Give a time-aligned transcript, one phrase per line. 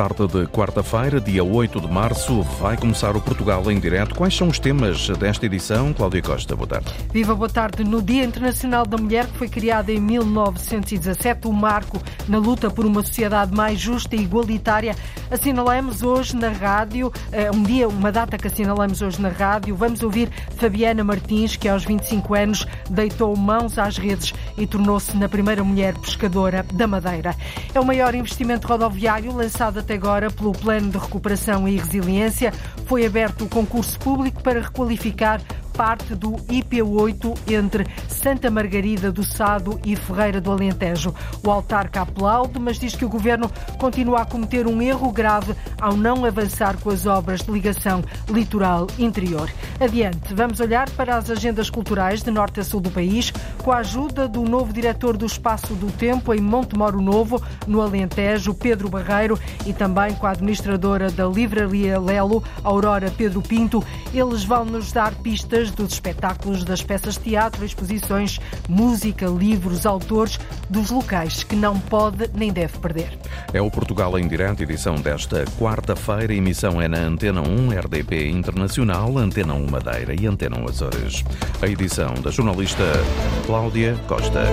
[0.00, 4.14] Tarde de quarta-feira, dia 8 de março, vai começar o Portugal em direto.
[4.14, 5.92] Quais são os temas desta edição?
[5.92, 6.90] Cláudia Costa, boa tarde.
[7.12, 7.84] Viva, boa tarde.
[7.84, 12.86] No Dia Internacional da Mulher, que foi criado em 1917, o marco na luta por
[12.86, 14.96] uma sociedade mais justa e igualitária,
[15.30, 20.02] assinalamos hoje na rádio, eh, um dia, uma data que assinalamos hoje na rádio, vamos
[20.02, 25.62] ouvir Fabiana Martins, que aos 25 anos deitou mãos às redes e tornou-se na primeira
[25.62, 27.36] mulher pescadora da Madeira.
[27.74, 32.52] É o maior investimento rodoviário lançado até agora pelo Plano de Recuperação e Resiliência.
[32.86, 35.40] Foi aberto o concurso público para requalificar
[35.80, 41.14] parte do IP8 entre Santa Margarida do Sado e Ferreira do Alentejo.
[41.42, 45.96] O autarca aplaude, mas diz que o governo continua a cometer um erro grave ao
[45.96, 49.50] não avançar com as obras de ligação litoral interior.
[49.80, 53.78] Adiante, vamos olhar para as agendas culturais de norte a sul do país, com a
[53.78, 59.40] ajuda do novo diretor do Espaço do Tempo em Montemoro Novo, no Alentejo, Pedro Barreiro,
[59.64, 63.82] e também com a administradora da Livraria Lelo, Aurora Pedro Pinto.
[64.12, 70.38] Eles vão nos dar pistas dos espetáculos, das peças de teatro, exposições, música, livros, autores,
[70.68, 73.18] dos locais que não pode nem deve perder.
[73.52, 76.32] É o Portugal em Direto, edição desta quarta-feira.
[76.34, 81.24] Emissão é na Antena 1, RDP Internacional, Antena 1 Madeira e Antena 1 Açores.
[81.60, 82.84] A edição da jornalista
[83.46, 84.44] Cláudia Costa.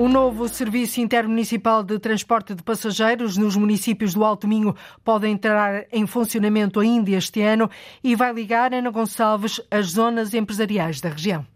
[0.00, 5.84] O novo Serviço Intermunicipal de Transporte de Passageiros nos municípios do Alto Minho pode entrar
[5.92, 7.68] em funcionamento ainda este ano
[8.02, 11.46] e vai ligar Ana Gonçalves às zonas empresariais da região.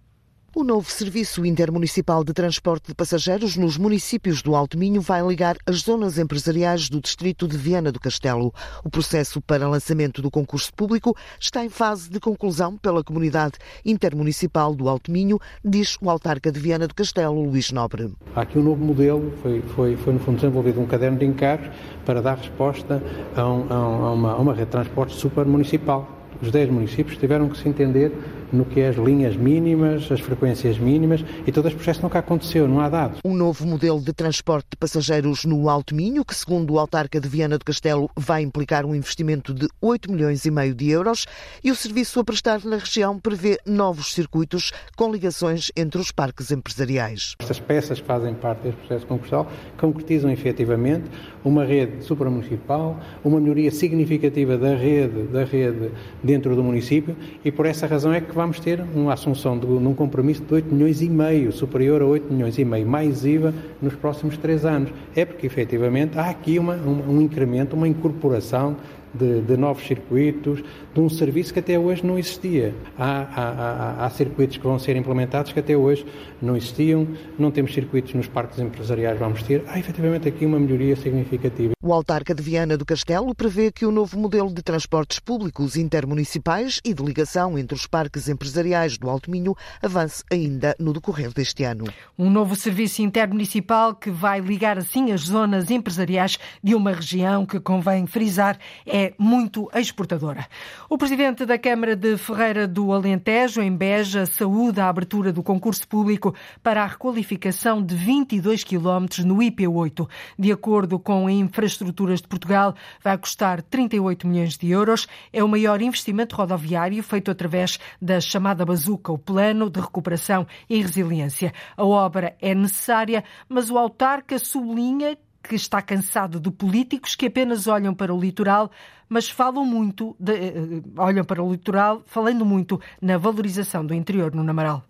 [0.57, 5.57] O novo Serviço Intermunicipal de Transporte de Passageiros nos municípios do Alto Minho vai ligar
[5.67, 8.55] as zonas empresariais do distrito de Viana do Castelo.
[8.85, 14.77] O processo para lançamento do concurso público está em fase de conclusão pela Comunidade Intermunicipal
[14.77, 18.13] do Alto Minho, diz o autarca de Viana do Castelo, Luís Nobre.
[18.37, 21.69] Há aqui um novo modelo, foi, foi, foi no fundo desenvolvido um caderno de encargos
[22.07, 23.03] para dar resposta
[23.35, 26.09] a, um, a, uma, a uma rede de transporte supermunicipal.
[26.41, 28.13] Os 10 municípios tiveram que se entender
[28.55, 32.69] no que é as linhas mínimas, as frequências mínimas e todo este processo nunca aconteceu,
[32.69, 33.19] não há dados.
[33.25, 37.29] Um novo modelo de transporte de passageiros no Alto Minho, que segundo o autarca de
[37.29, 41.27] Viana do Castelo vai implicar um investimento de 8 milhões e meio de euros
[41.63, 46.51] e o serviço a prestar na região prevê novos circuitos com ligações entre os parques
[46.51, 47.35] empresariais.
[47.41, 51.05] Estas peças que fazem parte deste processo concursal concretizam efetivamente
[51.45, 55.91] uma rede supramunicipal, uma melhoria significativa da rede, da rede
[56.23, 59.95] dentro do município e por essa razão é que vamos ter uma assunção de, um
[59.95, 63.95] compromisso de 8 milhões e meio, superior a 8 milhões e meio, mais IVA nos
[63.95, 64.91] próximos três anos.
[65.17, 68.77] É porque, efetivamente, há aqui uma, um, um incremento, uma incorporação
[69.15, 72.75] de, de, novos circuitos, de um serviço que até hoje não existia.
[72.99, 76.05] Há, há, há, há, circuitos que vão ser implementados que até hoje
[76.41, 77.07] não existiam,
[77.39, 79.63] não temos circuitos nos parques empresariais, vamos ter.
[79.67, 81.75] Há efetivamente aqui uma melhoria significativa.
[81.83, 86.81] O autarca de Viana do Castelo prevê que o novo modelo de transportes públicos intermunicipais
[86.85, 91.63] e de ligação entre os parques empresariais do Alto Minho avance ainda no decorrer deste
[91.63, 91.85] ano.
[92.19, 97.61] Um novo serviço intermunicipal que vai ligar assim as zonas empresariais de uma região que,
[97.61, 100.47] convém frisar, é muito exportadora.
[100.89, 105.87] O presidente da Câmara de Ferreira do Alentejo, em Beja, saúda a abertura do concurso
[105.87, 110.09] público para a requalificação de 22 quilómetros no IP8.
[110.39, 115.07] De acordo com Infraestruturas de Portugal, vai custar 38 milhões de euros.
[115.33, 120.81] É o maior investimento rodoviário feito através da chamada bazuca, o Plano de Recuperação e
[120.81, 121.53] Resiliência.
[121.77, 125.17] A obra é necessária, mas o autarca sublinha
[125.49, 128.71] que está cansado de políticos que apenas olham para o litoral,
[129.09, 134.35] mas falam muito, de, eh, olham para o litoral, falando muito na valorização do interior
[134.35, 134.85] no Namaral.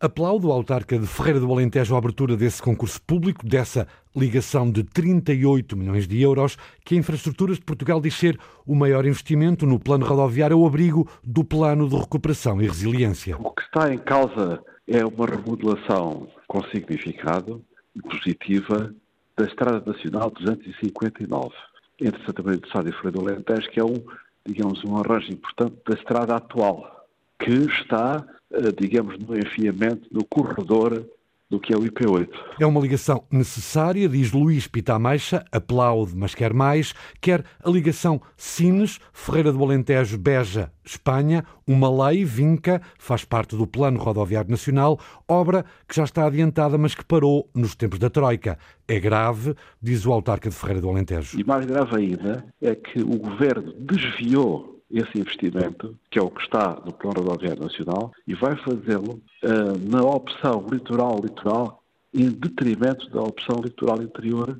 [0.00, 4.82] Aplaudo o autarca de Ferreira do Alentejo a abertura desse concurso público, dessa ligação de
[4.82, 9.78] 38 milhões de euros, que a Infraestruturas de Portugal diz ser o maior investimento no
[9.78, 13.36] plano rodoviário ao abrigo do plano de recuperação e resiliência.
[13.38, 17.64] O que está em causa é uma remodelação com significado
[18.02, 18.94] positiva
[19.36, 21.54] da Estrada Nacional 259,
[22.00, 24.02] entre Santa Maria do Sado e Freire do Alentejo, que é um,
[24.46, 27.06] digamos, um arranjo importante da estrada atual,
[27.38, 31.04] que está, eh, digamos, no enfiamento, no corredor
[31.50, 32.28] do que é o IP8.
[32.60, 38.98] É uma ligação necessária, diz Luís Pitameixa, aplaude, mas quer mais, quer a ligação Sines,
[39.12, 44.98] Ferreira do Alentejo, Beja, Espanha, uma lei, vinca, faz parte do Plano Rodoviário Nacional,
[45.28, 48.58] obra que já está adiantada, mas que parou nos tempos da Troika.
[48.86, 51.38] É grave, diz o autarca de Ferreira do Alentejo.
[51.38, 56.42] E mais grave ainda é que o governo desviou esse investimento, que é o que
[56.42, 61.82] está no Plano Rodoviário Nacional, e vai fazê-lo uh, na opção litoral-litoral
[62.12, 64.58] em detrimento da opção litoral interior,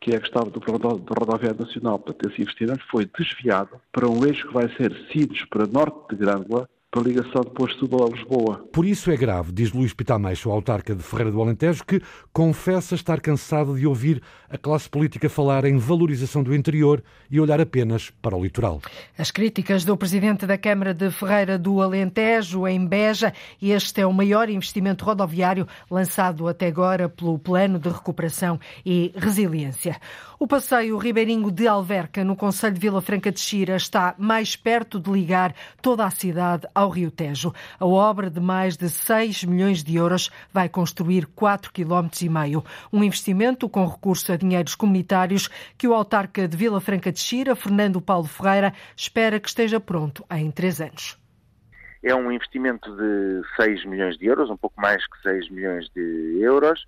[0.00, 1.98] que é a questão do, do rodoviário nacional.
[1.98, 6.16] Portanto, esse investimento foi desviado para um eixo que vai ser Sines para norte de
[6.16, 8.68] Grândola, para a ligação depois de Setúbal a Lisboa.
[8.70, 12.02] Por isso é grave, diz Luís Pitameixo, autarca de Ferreira do Alentejo, que
[12.34, 17.62] confessa estar cansado de ouvir a classe política falar em valorização do interior e olhar
[17.62, 18.82] apenas para o litoral.
[19.16, 24.12] As críticas do presidente da Câmara de Ferreira do Alentejo, em Beja, este é o
[24.12, 29.98] maior investimento rodoviário lançado até agora pelo Plano de Recuperação e Resiliência.
[30.38, 34.98] O passeio ribeirinho de Alverca, no Conselho de Vila Franca de Xira, está mais perto
[34.98, 37.52] de ligar toda a cidade ao Rio Tejo.
[37.78, 42.66] A obra de mais de 6 milhões de euros vai construir 4,5 km.
[42.92, 47.54] Um investimento com recurso a dinheiros comunitários que o autarca de Vila Franca de Xira,
[47.54, 51.18] Fernando Paulo Ferreira, espera que esteja pronto em três anos.
[52.02, 56.38] É um investimento de 6 milhões de euros, um pouco mais que 6 milhões de
[56.40, 56.84] euros,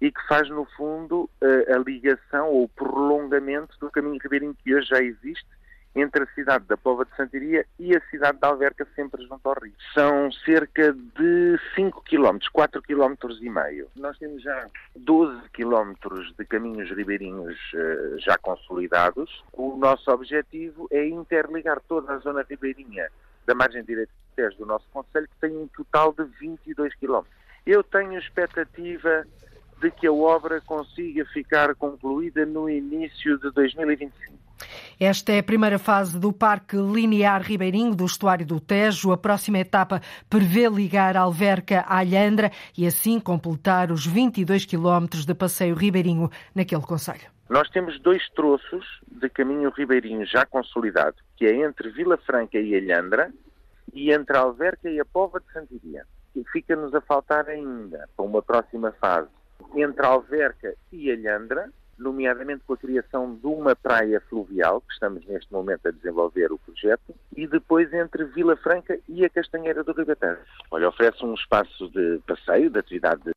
[0.00, 4.74] e que faz, no fundo, a, a ligação ou o prolongamento do caminho ribeirinho que
[4.74, 5.46] hoje já existe
[5.94, 9.54] entre a cidade da Pova de Santiria e a cidade de Alverca, sempre junto ao
[9.60, 9.72] rio.
[9.94, 13.88] São cerca de 5 km, 4 km e meio.
[13.96, 15.94] Nós temos já 12 km
[16.36, 19.42] de caminhos ribeirinhos uh, já consolidados.
[19.52, 23.08] O nosso objetivo é interligar toda a zona ribeirinha
[23.46, 24.12] da margem direita
[24.56, 27.22] do nosso Conselho, que tem um total de 22 km.
[27.66, 29.26] Eu tenho expectativa
[29.80, 34.47] de que a obra consiga ficar concluída no início de 2025.
[34.98, 39.12] Esta é a primeira fase do Parque Linear Ribeirinho do Estuário do Tejo.
[39.12, 45.34] A próxima etapa prevê ligar Alverca à Alhandra e assim completar os 22 quilómetros de
[45.34, 47.30] passeio ribeirinho naquele concelho.
[47.48, 52.74] Nós temos dois troços de caminho ribeirinho já consolidado, que é entre Vila Franca e
[52.74, 53.32] Alhandra
[53.94, 56.04] e entre Alverca e a Pova de Santiria.
[56.52, 59.28] Fica-nos a faltar ainda, para uma próxima fase,
[59.74, 65.52] entre Alverca e Alhandra, nomeadamente com a criação de uma praia fluvial, que estamos neste
[65.52, 70.40] momento a desenvolver o projeto, e depois entre Vila Franca e a Castanheira do Ribatejo.
[70.70, 73.30] Olha, oferece um espaço de passeio, de atividade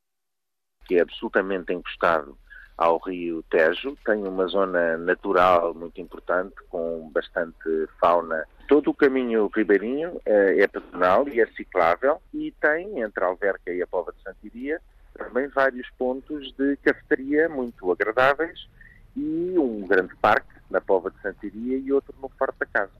[0.85, 2.37] que é absolutamente encostado
[2.77, 8.43] ao rio Tejo, tem uma zona natural muito importante, com bastante fauna.
[8.67, 13.71] Todo o caminho ribeirinho é, é pedonal e é ciclável, e tem, entre a Alverca
[13.71, 14.81] e a Pova de Santiria,
[15.13, 18.67] também vários pontos de cafeteria muito agradáveis
[19.15, 22.91] e um grande parque na Pova de Santiria e outro no Forte da Casa.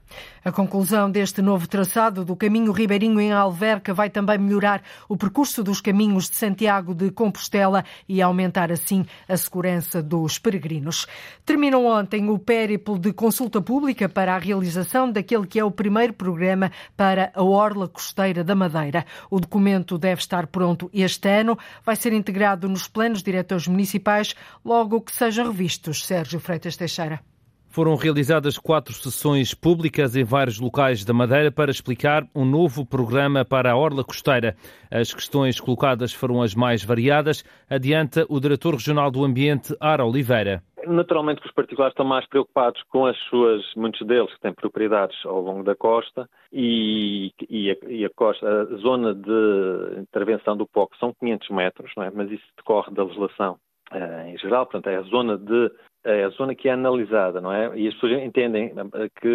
[0.44, 5.62] A conclusão deste novo traçado do caminho ribeirinho em Alverca vai também melhorar o percurso
[5.62, 11.06] dos caminhos de Santiago de Compostela e aumentar assim a segurança dos peregrinos.
[11.44, 16.12] Terminou ontem o périplo de consulta pública para a realização daquele que é o primeiro
[16.12, 19.06] programa para a Orla Costeira da Madeira.
[19.30, 24.34] O documento deve estar pronto este ano, vai ser integrado nos planos diretores municipais
[24.64, 26.04] logo que sejam revistos.
[26.06, 27.31] Sérgio Freitas Teixeira.
[27.72, 33.46] Foram realizadas quatro sessões públicas em vários locais da Madeira para explicar um novo programa
[33.46, 34.54] para a Orla Costeira.
[34.90, 40.62] As questões colocadas foram as mais variadas, adianta o Diretor Regional do Ambiente, Ara Oliveira.
[40.86, 45.16] Naturalmente que os particulares estão mais preocupados com as suas, muitos deles que têm propriedades
[45.24, 50.66] ao longo da costa e, e, a, e a, costa, a zona de intervenção do
[50.66, 52.10] POC são 500 metros, é?
[52.10, 53.56] mas isso decorre da legislação
[53.92, 55.70] uh, em geral, portanto é a zona de
[56.04, 57.76] é a zona que é analisada, não é?
[57.78, 58.72] E as pessoas entendem
[59.20, 59.28] que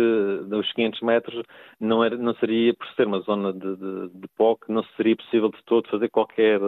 [0.47, 1.43] nos 500 metros
[1.79, 5.49] não, era, não seria, por ser uma zona de, de, de POC, não seria possível
[5.49, 6.59] de todo fazer qualquer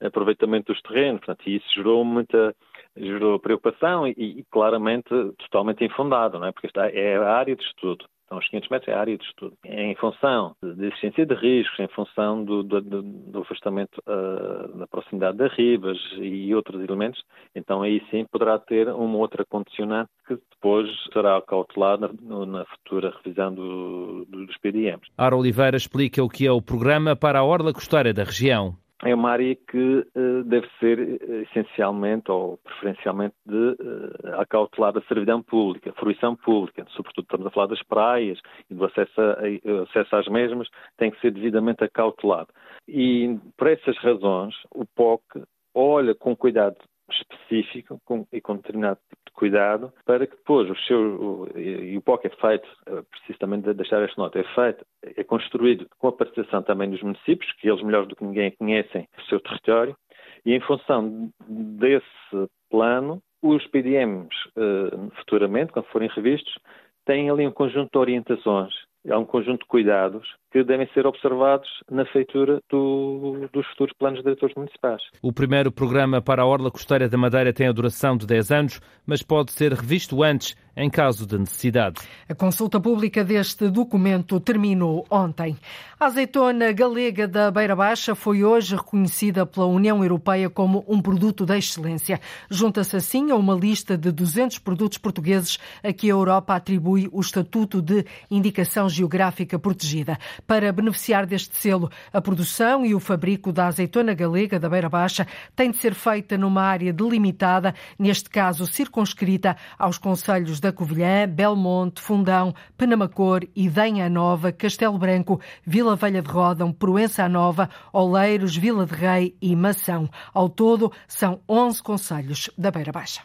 [0.00, 1.20] aproveitamento dos terrenos.
[1.20, 2.54] Portanto, e isso gerou muita
[2.96, 6.52] gerou preocupação e, e claramente totalmente infundado, não é?
[6.52, 8.04] Porque esta é a área de estudo.
[8.28, 9.54] Então, os 500 metros é a área de estudo.
[9.64, 15.38] Em função da existência de riscos, em função do, do, do afastamento uh, da proximidade
[15.38, 17.22] das ribas e outros elementos,
[17.56, 23.14] então aí sim poderá ter uma outra condicionante que depois será cautelada na, na futura
[23.24, 25.08] revisão do, dos PDMs.
[25.16, 29.14] Ara Oliveira explica o que é o programa para a orla costeira da região é
[29.14, 35.42] uma área que uh, deve ser uh, essencialmente ou preferencialmente de uh, acautelar a servidão
[35.42, 40.16] pública, a fruição pública, sobretudo estamos a falar das praias e do acesso, a, acesso
[40.16, 42.48] às mesmas, tem que ser devidamente acautelado.
[42.88, 46.76] E por essas razões o POC olha com cuidado
[47.10, 52.02] específico com, e com determinado tipo de cuidado para que depois o seu, e o
[52.02, 56.12] POC é feito, é preciso também deixar esta nota, é feito, é construído com a
[56.12, 59.96] participação também dos municípios, que eles melhor do que ninguém conhecem o seu território,
[60.44, 66.58] e em função desse plano, os PDMs, uh, futuramente, quando forem revistos,
[67.04, 68.74] têm ali um conjunto de orientações
[69.10, 74.22] há um conjunto de cuidados que devem ser observados na feitura do, dos futuros planos
[74.22, 75.02] diretores municipais.
[75.22, 78.80] O primeiro programa para a Orla Costeira da Madeira tem a duração de 10 anos,
[79.06, 82.00] mas pode ser revisto antes, em caso de necessidade.
[82.28, 85.56] A consulta pública deste documento terminou ontem.
[85.98, 91.44] A azeitona galega da Beira Baixa foi hoje reconhecida pela União Europeia como um produto
[91.44, 92.20] de excelência.
[92.48, 97.20] Junta-se assim a uma lista de 200 produtos portugueses a que a Europa atribui o
[97.20, 100.16] estatuto de indicação geográfica protegida.
[100.46, 105.26] Para beneficiar deste selo, a produção e o fabrico da azeitona galega da Beira Baixa
[105.56, 112.00] tem de ser feita numa área delimitada, neste caso circunscrita aos conselhos da Covilhã, Belmonte,
[112.00, 118.94] Fundão, Penamacor, Idenha Nova, Castelo Branco, Vila Velha de Rodão, Proença Nova, Oleiros, Vila de
[118.94, 120.08] Rei e Mação.
[120.32, 123.22] Ao todo, são 11 conselhos da Beira Baixa.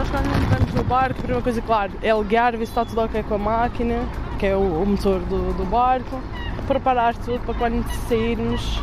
[0.00, 3.02] Nós quando entramos no barco, a primeira coisa, claro, é ligar, ver se está tudo
[3.02, 3.96] ok com a máquina,
[4.38, 6.18] que é o, o motor do, do, barco,
[6.66, 8.80] preparar tudo para quando sairmos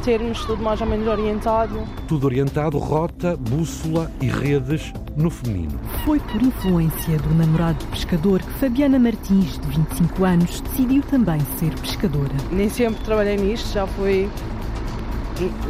[0.00, 1.82] termos tudo mais ou menos orientado.
[2.08, 5.78] Tudo orientado, rota, bússola e redes no feminino.
[6.04, 11.74] Foi por influência do namorado pescador que Fabiana Martins, de 25 anos, decidiu também ser
[11.80, 12.34] pescadora.
[12.50, 14.28] Nem sempre trabalhei nisto, já fui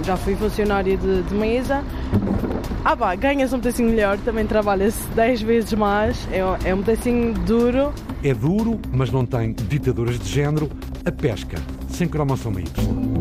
[0.05, 1.85] já fui funcionária de, de mesa.
[2.85, 7.35] Ah pá, ganhas um pedacinho melhor, também trabalha-se 10 vezes mais, é, é um pedacinho
[7.35, 7.93] duro.
[8.25, 10.69] É duro, mas não tem ditaduras de género,
[11.05, 11.59] a pesca,
[11.89, 13.20] sem cromossomo Y.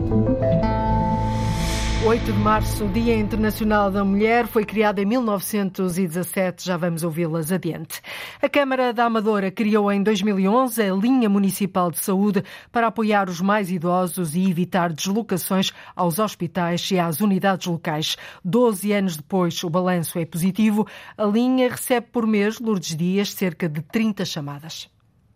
[2.06, 8.02] 8 de março, Dia Internacional da Mulher, foi criado em 1917, já vamos ouvi-las adiante.
[8.42, 12.42] A Câmara da Amadora criou em 2011 a Linha Municipal de Saúde
[12.72, 18.16] para apoiar os mais idosos e evitar deslocações aos hospitais e às unidades locais.
[18.44, 20.88] Doze anos depois, o balanço é positivo.
[21.18, 24.90] A linha recebe por mês, Lourdes Dias, cerca de 30 chamadas.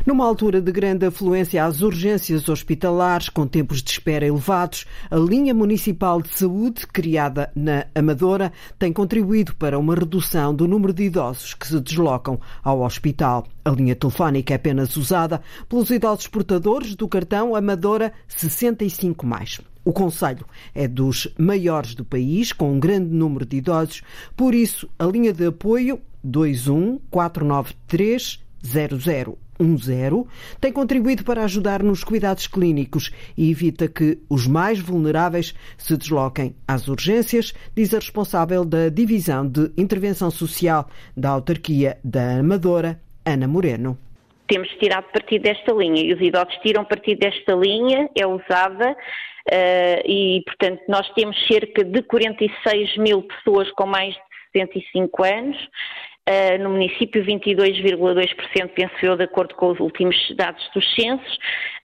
[0.06, 5.54] Numa altura de grande afluência às urgências hospitalares, com tempos de espera elevados, a linha
[5.54, 11.54] municipal de saúde, criada na Amadora, tem contribuído para uma redução do número de idosos
[11.54, 13.48] que se deslocam ao hospital.
[13.64, 19.26] A linha telefónica é apenas usada pelos idosos portadores do cartão Amadora 65.
[19.86, 20.46] O Conselho
[20.76, 24.02] é dos maiores do país, com um grande número de idosos,
[24.36, 30.26] por isso a linha de apoio 21 493 00 10
[30.60, 36.56] tem contribuído para ajudar nos cuidados clínicos e evita que os mais vulneráveis se desloquem
[36.68, 43.48] às urgências, diz a responsável da Divisão de Intervenção Social da Autarquia da Amadora, Ana
[43.48, 43.98] Moreno.
[44.48, 50.02] Temos tirado partido desta linha e os idosos tiram partido desta linha, é usada uh,
[50.06, 54.14] e, portanto, nós temos cerca de 46 mil pessoas com mais
[54.54, 55.58] de 65 anos
[56.30, 61.38] Uh, no município 22,2% penso eu, de acordo com os últimos dados dos censos.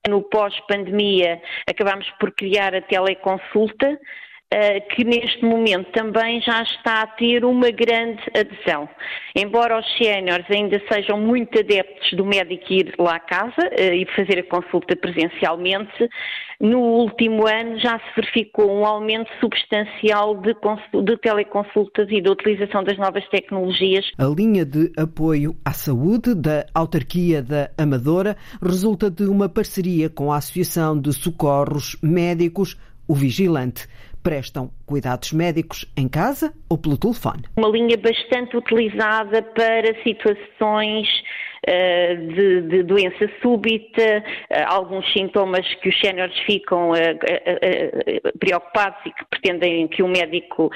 [0.08, 4.00] No pós-pandemia acabámos por criar a teleconsulta,
[4.96, 8.88] que neste momento também já está a ter uma grande adesão.
[9.36, 14.04] Embora os séniores ainda sejam muito adeptos do médico ir lá à casa uh, e
[14.16, 16.08] fazer a consulta presencialmente,
[16.60, 20.52] no último ano já se verificou um aumento substancial de,
[21.04, 24.10] de teleconsultas e da utilização das novas tecnologias.
[24.18, 30.32] A linha de apoio à saúde da autarquia da Amadora resulta de uma parceria com
[30.32, 32.76] a Associação de Socorros Médicos,
[33.06, 33.86] o Vigilante
[34.22, 37.44] prestam cuidados médicos em casa ou pelo telefone.
[37.56, 41.08] Uma linha bastante utilizada para situações
[41.66, 47.18] de, de, doença súbita, eh, alguns sintomas que os séniores ficam eh,
[48.38, 50.70] preocupados e que pretendem que o médico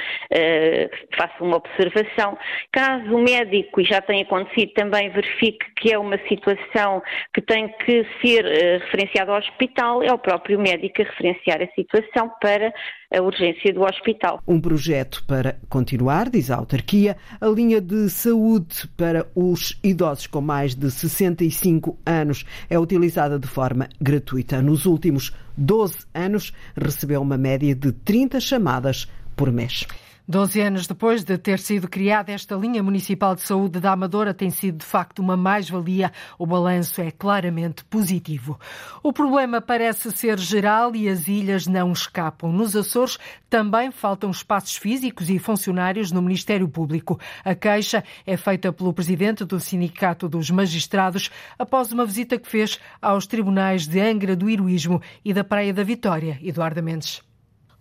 [1.16, 2.36] faça uma observação.
[2.72, 7.68] Caso o médico, e já tem acontecido também, verifique que é uma situação que tem
[7.84, 8.44] que ser
[8.80, 12.72] referenciada ao hospital, é o próprio médico a referenciar a situação para
[13.14, 14.40] a urgência do hospital.
[14.46, 20.40] Um projeto para continuar, diz a autarquia, a linha de saúde para os idosos com
[20.40, 24.61] mais de 65 anos é utilizada de forma gratuita.
[24.62, 29.87] Nos últimos 12 anos, recebeu uma média de 30 chamadas por mês.
[30.26, 34.49] Doze anos depois de ter sido criada esta linha municipal de saúde da Amadora, tem
[34.49, 36.11] sido de facto uma mais-valia.
[36.38, 38.59] O balanço é claramente positivo.
[39.02, 42.50] O problema parece ser geral e as ilhas não escapam.
[42.50, 43.19] Nos Açores
[43.50, 47.21] também faltam espaços físicos e funcionários no Ministério Público.
[47.45, 52.81] A queixa é feita pelo presidente do Sindicato dos Magistrados após uma visita que fez
[53.02, 57.23] aos tribunais de Angra do Heroísmo e da Praia da Vitória, Eduardo Mendes.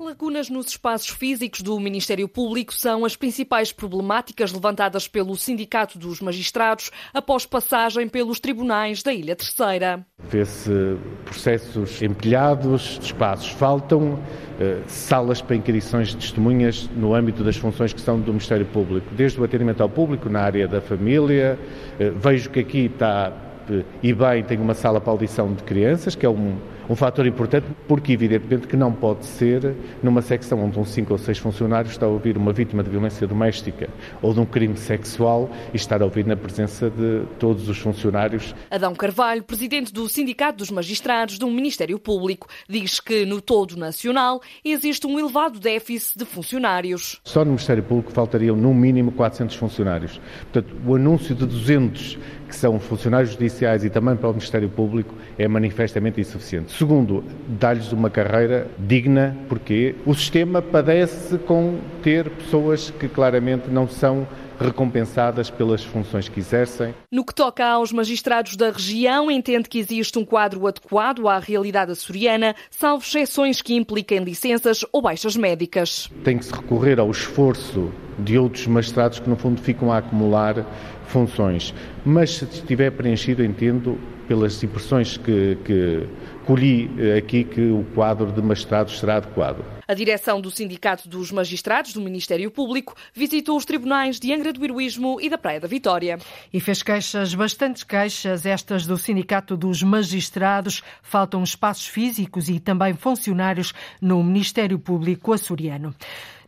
[0.04, 6.20] Lacunas nos espaços físicos do Ministério Público são as principais problemáticas levantadas pelo Sindicato dos
[6.20, 10.06] Magistrados após passagem pelos tribunais da Ilha Terceira.
[10.20, 14.20] Vê-se processos empilhados, espaços faltam,
[14.60, 19.08] eh, salas para inquirições de testemunhas no âmbito das funções que são do Ministério Público,
[19.16, 21.58] desde o atendimento ao público na área da família.
[21.98, 23.32] Eh, vejo que aqui está
[23.70, 26.58] eh, e bem tem uma sala para audição de crianças, que é um
[26.90, 31.20] um fator importante, porque evidentemente que não pode ser numa secção onde um cinco ou
[31.20, 33.90] seis funcionários está a ouvir uma vítima de violência doméstica
[34.22, 38.54] ou de um crime sexual e estar a ouvir na presença de todos os funcionários.
[38.70, 44.42] Adão Carvalho, presidente do Sindicato dos Magistrados do Ministério Público, diz que no todo nacional
[44.64, 47.22] existe um elevado déficit de funcionários.
[47.24, 50.20] Só no Ministério Público faltariam no mínimo 400 funcionários.
[50.52, 52.18] Portanto, o anúncio de 200
[52.54, 56.72] que são funcionários judiciais e também para o Ministério Público, é manifestamente insuficiente.
[56.72, 63.88] Segundo, dá-lhes uma carreira digna, porque o sistema padece com ter pessoas que claramente não
[63.88, 64.28] são
[64.60, 66.94] recompensadas pelas funções que exercem.
[67.12, 71.92] No que toca aos magistrados da região, entende que existe um quadro adequado à realidade
[71.92, 76.10] açoriana, salvo exceções que impliquem licenças ou baixas médicas.
[76.24, 80.66] Tem que se recorrer ao esforço de outros magistrados que, no fundo, ficam a acumular
[81.14, 81.74] funções.
[82.04, 86.08] Mas se estiver preenchido, entendo, pelas impressões que, que
[86.46, 89.64] colhi eh, aqui, que o quadro de magistrados será adequado.
[89.88, 94.64] A direção do Sindicato dos Magistrados do Ministério Público visitou os tribunais de Angra do
[94.64, 96.18] Heroísmo e da Praia da Vitória.
[96.52, 100.82] E fez queixas, bastantes queixas, estas do Sindicato dos Magistrados.
[101.02, 105.94] Faltam espaços físicos e também funcionários no Ministério Público açoriano.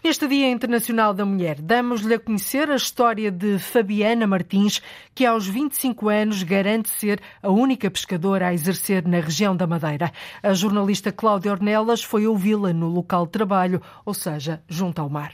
[0.06, 4.80] Neste Dia Internacional da Mulher, damos-lhe a conhecer a história de Fabiana Martins,
[5.16, 10.12] que aos 25 anos garante ser a única pescadora a exercer na região da Madeira.
[10.44, 15.34] A jornalista Cláudia Ornelas foi ouvi-la no local de trabalho, ou seja, junto ao mar.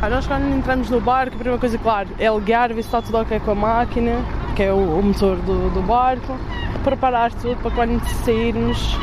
[0.00, 3.18] Nós quando entramos no barco, a primeira coisa, claro, é ligar, ver se está tudo
[3.18, 4.12] ok com a máquina,
[4.56, 6.38] que é o motor do, do barco,
[6.82, 8.96] preparar tudo para quando sairmos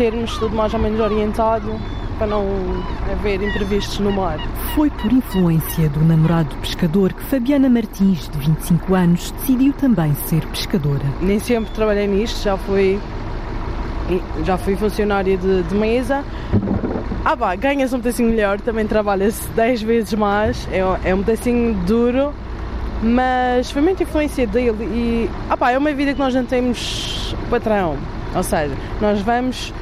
[0.00, 1.78] termos tudo mais ou menos orientado
[2.16, 2.46] para não
[3.12, 4.38] haver imprevistos no mar.
[4.74, 10.40] Foi por influência do namorado pescador que Fabiana Martins, de 25 anos, decidiu também ser
[10.46, 11.04] pescadora.
[11.20, 12.98] Nem sempre trabalhei nisto, já fui,
[14.42, 16.24] já fui funcionária de, de mesa.
[17.22, 21.74] Ah pá, ganhas um pedacinho melhor, também trabalhas 10 vezes mais, é, é um pedacinho
[21.86, 22.32] duro,
[23.02, 27.36] mas foi muita influência dele e ah pá, é uma vida que nós não temos
[27.50, 27.98] patrão,
[28.34, 29.74] ou seja, nós vamos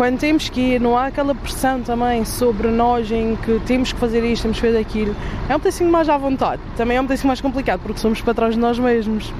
[0.00, 4.00] quando temos que ir, não há aquela pressão também sobre nós em que temos que
[4.00, 5.14] fazer isto, temos que fazer aquilo.
[5.46, 6.62] É um pedacinho mais à vontade.
[6.74, 9.30] Também é um pedacinho mais complicado porque somos patrões de nós mesmos.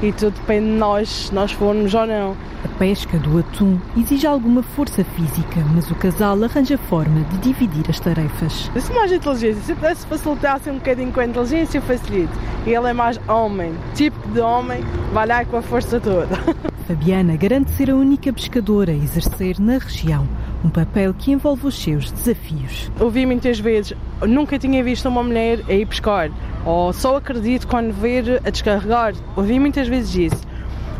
[0.00, 2.36] E tudo depende de nós, se nós formos ou não.
[2.64, 7.84] A pesca do atum exige alguma força física, mas o casal arranja forma de dividir
[7.88, 8.70] as tarefas.
[8.80, 12.38] Se mais inteligência, se pudesse facilitar assim um bocadinho com a inteligência, eu facilito.
[12.64, 14.80] E ele é mais homem, tipo de homem,
[15.12, 16.38] vai lá com a força toda.
[16.86, 20.28] Fabiana garante ser a única pescadora a exercer na região,
[20.62, 22.90] um papel que envolve os seus desafios.
[23.00, 26.30] Ouvi muitas vezes, nunca tinha visto uma mulher a ir pescar,
[26.62, 29.14] ou só acredito quando ver a descarregar.
[29.34, 30.46] Ouvi muitas vezes isso.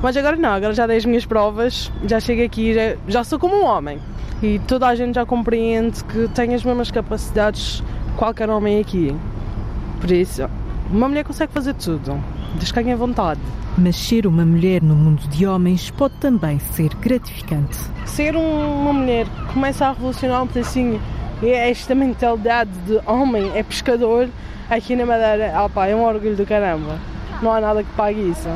[0.03, 3.39] Mas agora não, agora já dei as minhas provas, já chego aqui, já, já sou
[3.39, 3.99] como um homem.
[4.43, 9.15] E toda a gente já compreende que tenho as mesmas capacidades que qualquer homem aqui.
[10.01, 10.49] Por isso,
[10.91, 12.19] uma mulher consegue fazer tudo,
[12.59, 13.41] que tenha vontade.
[13.77, 17.77] Mas ser uma mulher no mundo de homens pode também ser gratificante.
[18.07, 21.01] Ser uma mulher que começa a revolucionar um pedacinho
[21.43, 24.29] é esta mentalidade de homem, é pescador,
[24.71, 26.99] aqui na Madeira, opa, é um orgulho do caramba.
[27.43, 28.49] Não há nada que pague isso.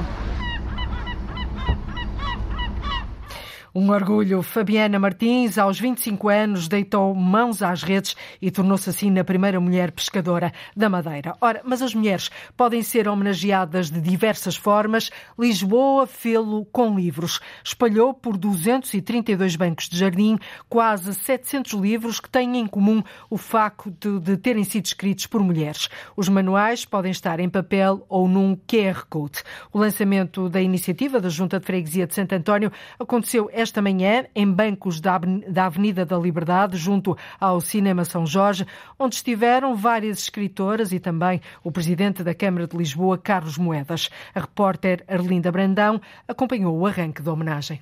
[3.79, 4.43] Um orgulho.
[4.43, 9.93] Fabiana Martins, aos 25 anos, deitou mãos às redes e tornou-se assim na primeira mulher
[9.93, 11.37] pescadora da Madeira.
[11.41, 15.11] Ora, mas as mulheres podem ser homenageadas de diversas formas.
[15.38, 17.38] Lisboa fê-lo com livros.
[17.62, 23.93] Espalhou por 232 bancos de jardim quase 700 livros que têm em comum o facto
[23.93, 25.88] de terem sido escritos por mulheres.
[26.17, 29.45] Os manuais podem estar em papel ou num QR Code.
[29.73, 34.25] O lançamento da iniciativa da Junta de Freguesia de Santo António aconteceu esta esta manhã
[34.35, 35.21] em bancos da
[35.65, 38.67] Avenida da Liberdade, junto ao Cinema São Jorge,
[38.99, 44.09] onde estiveram várias escritoras e também o presidente da Câmara de Lisboa, Carlos Moedas.
[44.35, 47.81] A repórter Arlinda Brandão acompanhou o arranque da homenagem.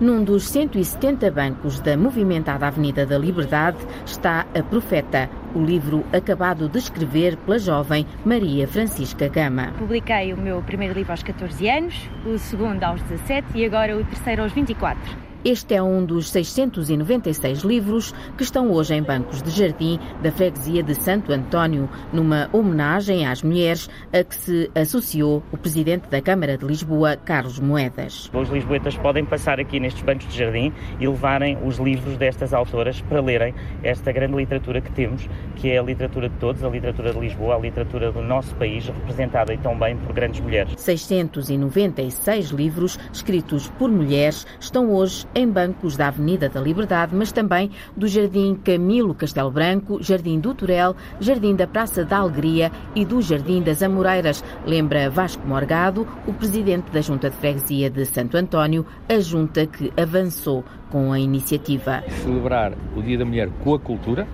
[0.00, 6.68] Num dos 170 bancos da movimentada Avenida da Liberdade está A Profeta, o livro acabado
[6.68, 9.72] de escrever pela jovem Maria Francisca Gama.
[9.78, 14.04] Publiquei o meu primeiro livro aos 14 anos, o segundo aos 17 e agora o
[14.04, 15.29] terceiro aos 24.
[15.42, 20.82] Este é um dos 696 livros que estão hoje em bancos de jardim da freguesia
[20.82, 26.58] de Santo António, numa homenagem às mulheres a que se associou o presidente da Câmara
[26.58, 28.30] de Lisboa, Carlos Moedas.
[28.34, 33.00] Os lisboetas podem passar aqui nestes bancos de jardim e levarem os livros destas autoras
[33.00, 35.26] para lerem esta grande literatura que temos,
[35.56, 38.86] que é a literatura de todos, a literatura de Lisboa, a literatura do nosso país,
[38.86, 40.74] representada e tão bem por grandes mulheres.
[40.76, 47.70] 696 livros escritos por mulheres estão hoje em bancos da Avenida da Liberdade, mas também
[47.96, 53.22] do Jardim Camilo Castelo Branco, Jardim do Turel, Jardim da Praça da Alegria e do
[53.22, 58.84] Jardim das Amoreiras, lembra Vasco Morgado, o presidente da Junta de Freguesia de Santo António,
[59.08, 62.02] a junta que avançou com a iniciativa.
[62.08, 64.26] Celebrar o Dia da Mulher com a cultura,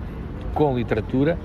[0.53, 1.37] com a literatura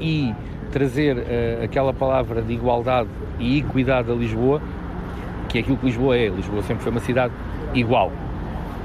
[0.00, 0.32] e
[0.70, 4.62] trazer uh, aquela palavra de igualdade e equidade a Lisboa,
[5.48, 6.28] que é aquilo que Lisboa é.
[6.28, 7.32] Lisboa sempre foi uma cidade
[7.74, 8.10] igual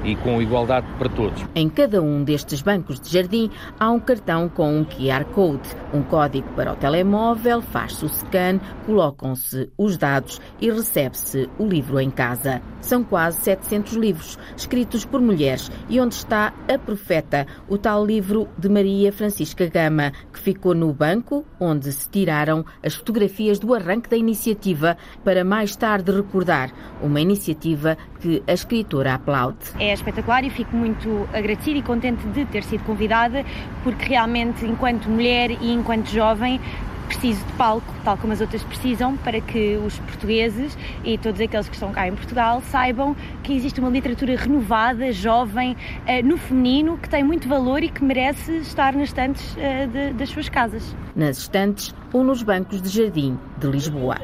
[0.04, 1.44] e com igualdade para todos.
[1.54, 6.02] Em cada um destes bancos de jardim há um cartão com um QR Code, um
[6.02, 12.10] código para o telemóvel, faz-se o scan, colocam-se os dados e recebe-se o livro em
[12.10, 12.60] casa.
[12.80, 18.48] São quase 700 livros, escritos por mulheres, e onde está a Profeta, o tal livro
[18.56, 24.08] de Maria Francisca Gama, que ficou no banco onde se tiraram as fotografias do arranque
[24.08, 29.58] da iniciativa para mais tarde recordar uma iniciativa que a escritora aplaude.
[29.78, 33.44] É espetacular e fico muito agradecida e contente de ter sido convidada,
[33.82, 36.60] porque realmente, enquanto mulher e enquanto jovem,
[37.08, 41.66] preciso de palco, tal como as outras precisam, para que os portugueses e todos aqueles
[41.68, 46.98] que estão cá em Portugal saibam que existe uma literatura renovada, jovem, eh, no feminino,
[46.98, 50.94] que tem muito valor e que merece estar nas estantes eh, das suas casas.
[51.16, 54.16] Nas estantes ou nos bancos de jardim de Lisboa.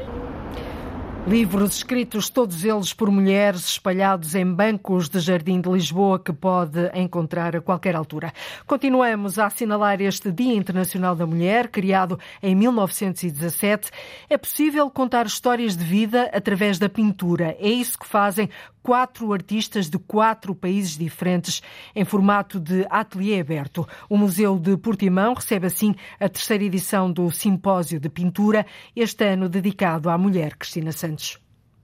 [1.27, 6.91] Livros escritos, todos eles por mulheres, espalhados em bancos de jardim de Lisboa, que pode
[6.93, 8.31] encontrar a qualquer altura.
[8.67, 13.89] Continuamos a assinalar este Dia Internacional da Mulher, criado em 1917.
[14.29, 17.57] É possível contar histórias de vida através da pintura.
[17.59, 18.47] É isso que fazem
[18.85, 21.59] quatro artistas de quatro países diferentes
[21.95, 23.87] em formato de ateliê aberto.
[24.07, 28.63] O Museu de Portimão recebe assim a terceira edição do Simpósio de Pintura,
[28.95, 31.39] este ano dedicado à mulher Cristina Santos.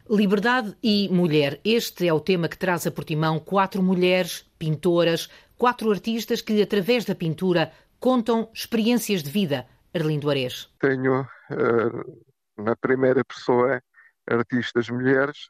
[0.08, 1.60] Liberdade e mulher.
[1.66, 7.04] Este é o tema que traz a Portimão quatro mulheres pintoras, quatro artistas que, através
[7.04, 9.66] da pintura, contam experiências de vida.
[9.92, 10.70] Arlindo Ares.
[10.80, 13.82] Tenho uh, na primeira pessoa
[14.30, 15.50] artistas mulheres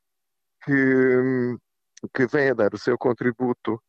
[0.63, 1.57] que,
[2.13, 3.81] que vem a dar o seu contributo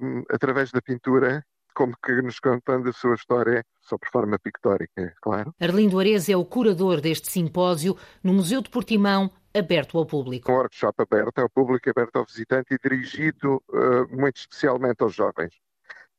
[0.00, 1.44] hum, através da pintura
[1.76, 5.54] como que nos contando a sua história só por forma pictórica, claro.
[5.60, 10.50] Arlindo Ares é o curador deste simpósio no Museu de Portimão, aberto ao público.
[10.50, 15.54] Um workshop aberto ao público, aberto ao visitante e dirigido uh, muito especialmente aos jovens.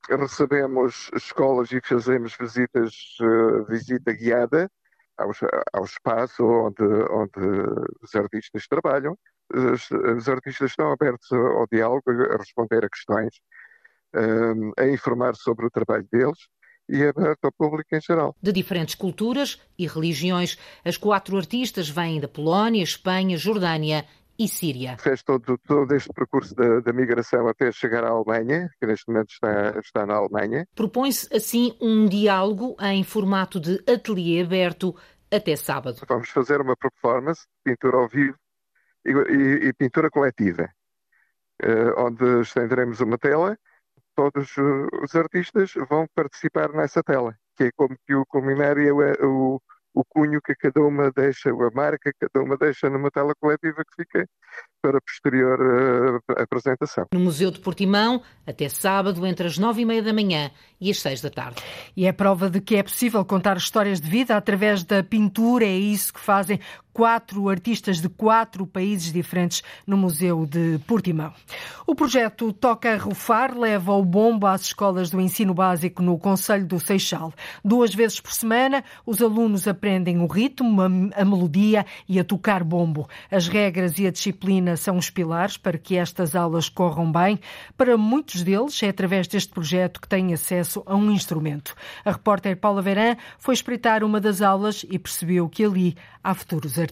[0.07, 4.69] Recebemos escolas e fazemos visitas, uh, visita guiada
[5.17, 5.31] ao,
[5.73, 7.39] ao espaço onde, onde
[8.03, 9.17] os artistas trabalham
[9.53, 13.33] os, artistas estão abertos ao diálogo, a responder a questões,
[14.15, 16.47] um, a informar sobre o trabalho deles
[16.89, 18.35] e aberto ao público em geral.
[18.41, 24.05] De diferentes culturas e religiões, as quatro artistas vêm da Polónia, Espanha, Jordânia
[24.39, 24.97] e Síria.
[24.97, 29.31] Fez todo, todo este percurso da, da, migração até chegar à Alemanha, que neste momento
[29.31, 30.65] está, está na Alemanha.
[30.75, 34.95] Propõe-se assim um diálogo em formato de ateliê aberto
[35.31, 36.01] até sábado.
[36.07, 38.37] Vamos fazer uma performance, pintura ao vivo,
[39.07, 40.69] e, e, e pintura coletiva,
[41.63, 43.57] uh, onde estenderemos uma tela,
[44.15, 44.55] todos
[45.01, 49.61] os artistas vão participar nessa tela, que é como que o culminar é o, o,
[49.93, 53.83] o cunho que cada uma deixa, a marca que cada uma deixa numa tela coletiva
[53.83, 54.27] que fica
[54.81, 57.05] para posterior uh, apresentação.
[57.13, 60.99] No Museu de Portimão, até sábado, entre as nove e meia da manhã e as
[60.99, 61.61] seis da tarde.
[61.95, 65.77] E é prova de que é possível contar histórias de vida através da pintura, é
[65.77, 66.59] isso que fazem
[66.97, 71.31] quatro artistas de quatro países diferentes no Museu de Portimão.
[71.85, 76.65] O projeto Toca a Rufar leva o bombo às escolas do ensino básico no Conselho
[76.65, 77.31] do Seixal.
[77.63, 83.07] Duas vezes por semana, os alunos aprendem o ritmo, a melodia e a tocar bombo.
[83.29, 87.39] As regras e a disciplina são os pilares para que estas aulas corram bem.
[87.77, 91.75] Para muitos deles, é através deste projeto que têm acesso a um instrumento.
[92.03, 96.71] A repórter Paula Verã foi espreitar uma das aulas e percebeu que ali há futuros
[96.71, 96.86] artistas.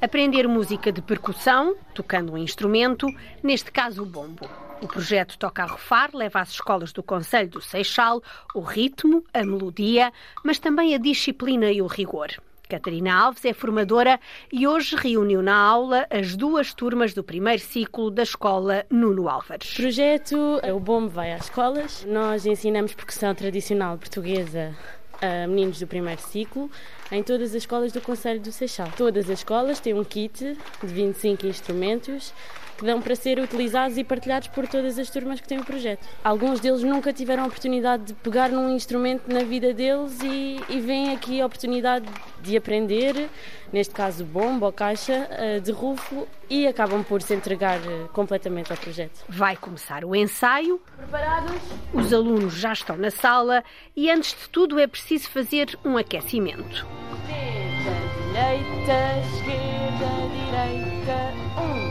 [0.00, 3.08] Aprender música de percussão, tocando um instrumento,
[3.42, 4.48] neste caso o bombo.
[4.82, 8.22] O projeto Toca a Rufar leva às escolas do Conselho do Seixal
[8.54, 10.12] o ritmo, a melodia,
[10.44, 12.28] mas também a disciplina e o rigor.
[12.68, 14.20] Catarina Alves é formadora
[14.52, 19.72] e hoje reuniu na aula as duas turmas do primeiro ciclo da escola Nuno Álvares.
[19.72, 22.04] O projeto é O Bombo Vai às Escolas.
[22.04, 24.76] Nós ensinamos percussão tradicional portuguesa
[25.20, 26.70] a meninos do primeiro ciclo
[27.10, 28.90] em todas as escolas do Conselho do Seixal.
[28.96, 32.32] Todas as escolas têm um kit de 25 instrumentos
[32.76, 36.06] que dão para ser utilizados e partilhados por todas as turmas que têm o projeto.
[36.22, 40.80] Alguns deles nunca tiveram a oportunidade de pegar num instrumento na vida deles e, e
[40.80, 42.06] vêm aqui a oportunidade
[42.40, 43.28] de aprender,
[43.72, 48.70] neste caso bomba ou caixa, eh, de rufo e acabam por se entregar eh, completamente
[48.70, 49.24] ao projeto.
[49.28, 50.80] Vai começar o ensaio.
[50.96, 51.56] Preparados?
[51.92, 53.64] Os alunos já estão na sala
[53.96, 56.86] e antes de tudo é preciso fazer um aquecimento.
[57.22, 57.92] Esquerda,
[58.26, 58.98] direita,
[59.34, 61.16] esquerda, direita,
[61.60, 61.85] um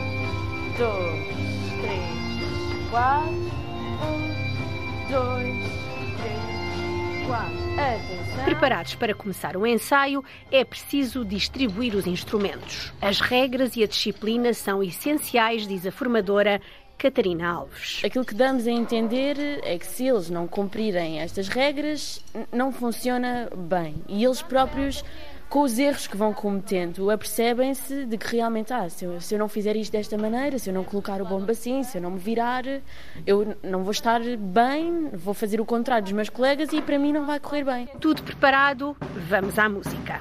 [0.78, 1.26] dois,
[1.80, 3.32] três, quatro.
[4.02, 5.64] Um, dois,
[6.20, 7.56] três, quatro.
[7.80, 8.44] Atenção.
[8.44, 12.92] Preparados para começar o ensaio, é preciso distribuir os instrumentos.
[13.00, 16.60] As regras e a disciplina são essenciais, diz a formadora
[16.98, 18.02] Catarina Alves.
[18.04, 23.48] Aquilo que damos a entender é que se eles não cumprirem estas regras, não funciona
[23.54, 23.96] bem.
[24.08, 25.02] E eles próprios
[25.48, 29.38] com os erros que vão cometendo, apercebem-se de que realmente, ah, se eu, se eu,
[29.38, 32.10] não fizer isto desta maneira, se eu não colocar o bombo assim, se eu não
[32.10, 32.64] me virar,
[33.26, 37.12] eu não vou estar bem, vou fazer o contrário dos meus colegas e para mim
[37.12, 37.88] não vai correr bem.
[38.00, 38.96] Tudo preparado,
[39.28, 40.20] vamos à música.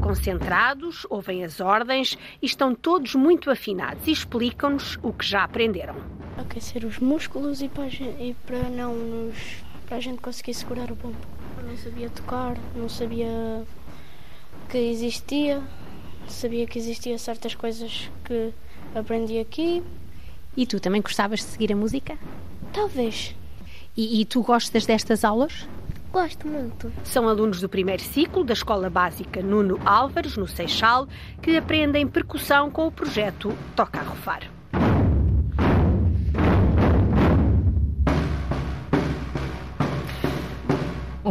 [0.00, 5.96] Concentrados, ouvem as ordens e estão todos muito afinados e explicam-nos o que já aprenderam.
[6.36, 10.94] Aquecer os músculos e para, e para não nos, para a gente conseguir segurar o
[10.94, 11.41] bombo.
[11.72, 13.64] Não sabia tocar, não sabia
[14.68, 15.62] que existia,
[16.28, 18.52] sabia que existia certas coisas que
[18.94, 19.82] aprendi aqui.
[20.54, 22.18] E tu também gostavas de seguir a música?
[22.74, 23.34] Talvez.
[23.96, 25.66] E, e tu gostas destas aulas?
[26.12, 26.92] Gosto muito.
[27.04, 31.08] São alunos do primeiro ciclo da Escola Básica Nuno Álvares, no Seixal,
[31.40, 34.51] que aprendem percussão com o projeto Toca a Rufar.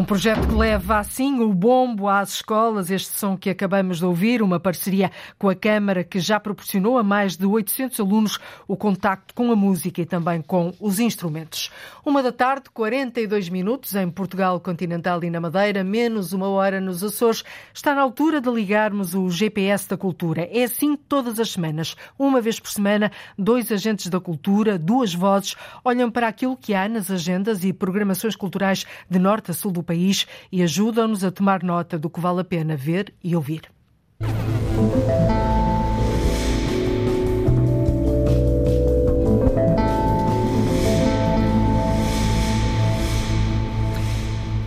[0.01, 4.41] Um projeto que leva assim o bombo às escolas, este som que acabamos de ouvir,
[4.41, 9.31] uma parceria com a Câmara que já proporcionou a mais de 800 alunos o contacto
[9.35, 11.69] com a música e também com os instrumentos.
[12.03, 17.03] Uma da tarde, 42 minutos em Portugal continental e na Madeira, menos uma hora nos
[17.03, 17.43] Açores.
[17.71, 20.49] Está na altura de ligarmos o GPS da cultura.
[20.51, 21.95] É assim todas as semanas.
[22.17, 26.89] Uma vez por semana, dois agentes da cultura, duas vozes, olham para aquilo que há
[26.89, 31.31] nas agendas e programações culturais de norte a sul do do país e ajudam-nos a
[31.31, 33.63] tomar nota do que vale a pena ver e ouvir.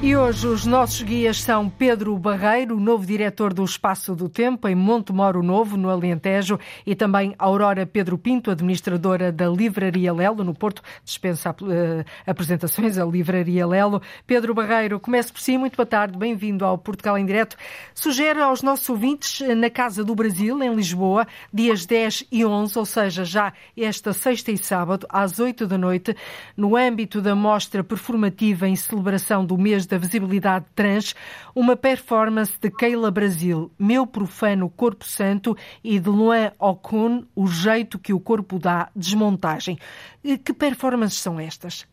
[0.05, 4.75] E hoje os nossos guias são Pedro Barreiro, novo diretor do Espaço do Tempo, em
[4.75, 10.83] Montemoro Novo, no Alentejo, e também Aurora Pedro Pinto, administradora da Livraria Lelo, no Porto.
[11.03, 14.03] Dispensa uh, apresentações, a Livraria Lelo.
[14.27, 15.57] Pedro Barreiro, comece por si.
[15.57, 17.57] Muito boa tarde, bem-vindo ao Portugal em Direto.
[17.95, 22.79] Sugere aos nossos ouvintes, eh, na Casa do Brasil, em Lisboa, dias 10 e 11,
[22.79, 26.15] ou seja, já esta sexta e sábado, às 8 da noite,
[26.55, 31.15] no âmbito da mostra performativa em celebração do mês da da visibilidade trans,
[31.55, 37.97] uma performance de Keila Brasil, Meu Profano Corpo Santo, e de Luan Ocun, O Jeito
[37.97, 39.79] que o Corpo Dá, Desmontagem.
[40.45, 41.87] Que performances são estas?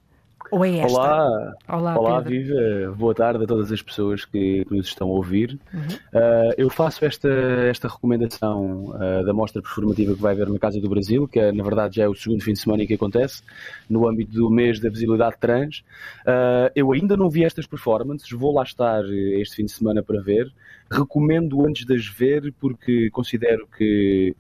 [0.52, 1.00] Ou é esta?
[1.00, 5.58] Olá, olá, olá Viva, boa tarde a todas as pessoas que nos estão a ouvir.
[5.74, 5.80] Uhum.
[5.82, 7.30] Uh, eu faço esta,
[7.70, 11.54] esta recomendação uh, da mostra performativa que vai haver na Casa do Brasil, que é,
[11.54, 13.42] na verdade já é o segundo fim de semana em que acontece,
[13.90, 15.86] no âmbito do mês da visibilidade trans.
[16.28, 20.22] Uh, eu ainda não vi estas performances, vou lá estar este fim de semana para
[20.22, 20.52] ver.
[20.92, 24.36] Recomendo antes de as ver, porque considero que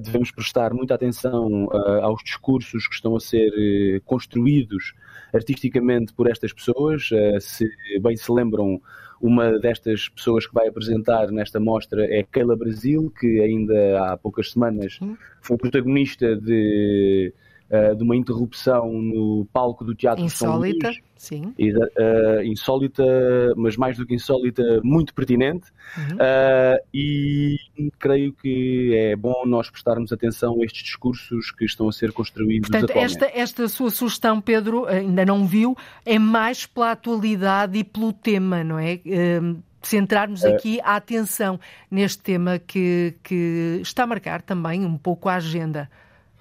[0.00, 1.68] devemos prestar muita atenção
[2.02, 4.94] aos discursos que estão a ser construídos
[5.32, 7.08] artisticamente por estas pessoas.
[7.12, 7.68] Eh, se
[8.00, 8.80] bem se lembram,
[9.20, 14.50] uma destas pessoas que vai apresentar nesta mostra é Keila Brasil, que ainda há poucas
[14.50, 14.98] semanas
[15.40, 17.32] foi protagonista de
[17.72, 21.02] uh, de uma interrupção no palco do Teatro Insólita, São Luís.
[21.16, 21.54] sim.
[21.58, 23.04] Uh, insólita,
[23.56, 25.70] mas mais do que insólita, muito pertinente.
[25.96, 26.16] Uhum.
[26.16, 27.56] Uh, e
[27.98, 32.68] creio que é bom nós prestarmos atenção a estes discursos que estão a ser construídos
[32.68, 33.24] Portanto, atualmente.
[33.24, 38.62] Esta, esta sua sugestão, Pedro, ainda não viu, é mais pela atualidade e pelo tema,
[38.62, 39.00] não é?
[39.82, 41.58] centrarmos aqui a atenção
[41.90, 45.90] neste tema que, que está a marcar também um pouco a agenda.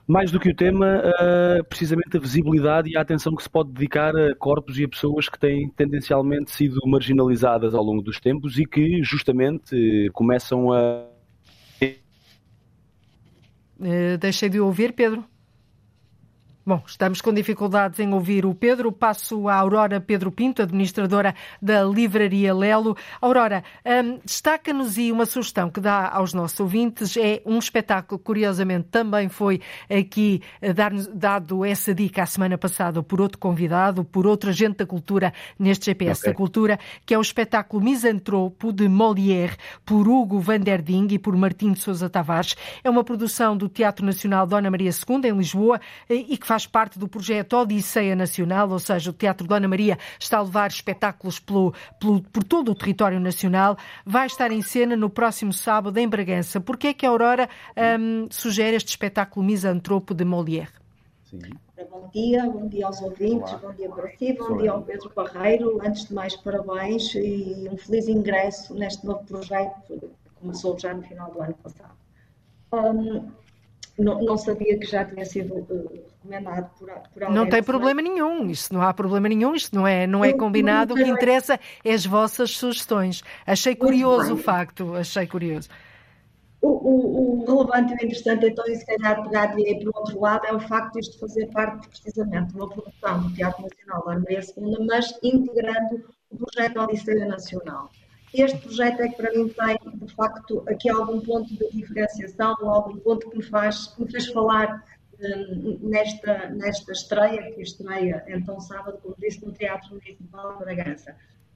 [0.07, 3.71] Mais do que o tema, uh, precisamente a visibilidade e a atenção que se pode
[3.71, 8.57] dedicar a corpos e a pessoas que têm tendencialmente sido marginalizadas ao longo dos tempos
[8.57, 11.05] e que justamente começam a.
[13.79, 15.23] Uh, deixei de ouvir, Pedro.
[16.63, 18.91] Bom, estamos com dificuldades em ouvir o Pedro.
[18.91, 22.95] Passo à Aurora Pedro Pinto, administradora da Livraria Lelo.
[23.19, 28.26] Aurora, um, destaca-nos e uma sugestão que dá aos nossos ouvintes é um espetáculo que,
[28.26, 30.71] curiosamente, também foi aqui eh,
[31.12, 35.86] dado essa dica a semana passada por outro convidado, por outro agente da cultura neste
[35.86, 36.32] GPS okay.
[36.32, 41.17] da Cultura, que é o espetáculo Misantropo de Molière, por Hugo van der Ding e
[41.17, 42.56] por Martim de Sousa Tavares.
[42.84, 46.67] É uma produção do Teatro Nacional Dona Maria II, em Lisboa, eh, e que faz
[46.67, 51.39] parte do projeto Odisseia Nacional, ou seja, o Teatro Dona Maria está a levar espetáculos
[51.39, 53.77] pelo, pelo, por todo o território nacional.
[54.05, 56.59] Vai estar em cena no próximo sábado em Bragança.
[56.59, 57.47] Por que é que a Aurora
[57.97, 60.73] um, sugere este espetáculo Misantropo de Molière?
[61.23, 61.39] Sim.
[61.89, 63.61] Bom dia, bom dia aos ouvintes, Olá.
[63.61, 65.79] bom dia para si, bom Sou dia ao Pedro Barreiro.
[65.81, 70.01] Antes de mais, parabéns e um feliz ingresso neste novo projeto que
[70.41, 71.95] começou já no final do ano passado.
[72.73, 73.31] Um,
[73.97, 77.36] não, não, sabia que já tinha sido uh, recomendado por, por alguém.
[77.36, 80.93] Não tem problema nenhum, isto não há problema nenhum, isto não é, não é combinado.
[80.93, 83.23] O que interessa é as vossas sugestões.
[83.45, 85.69] Achei curioso o facto, achei curioso.
[86.62, 89.93] O, o, o, relevante e o interessante, então, e se calhar pegar aí para o
[89.95, 93.63] outro lado, é o facto de isto fazer parte precisamente de uma produção do Teatro
[93.63, 97.89] Nacional da Maria II, mas integrando o projeto Odisseia Nacional.
[98.31, 102.97] Este projeto é que para mim tem, de facto, aqui algum ponto de diferenciação, algum
[102.97, 104.84] ponto que me, faz, que me fez falar
[105.81, 111.15] nesta, nesta estreia, que estreia então sábado, como disse, no Teatro Municipal de Bragança.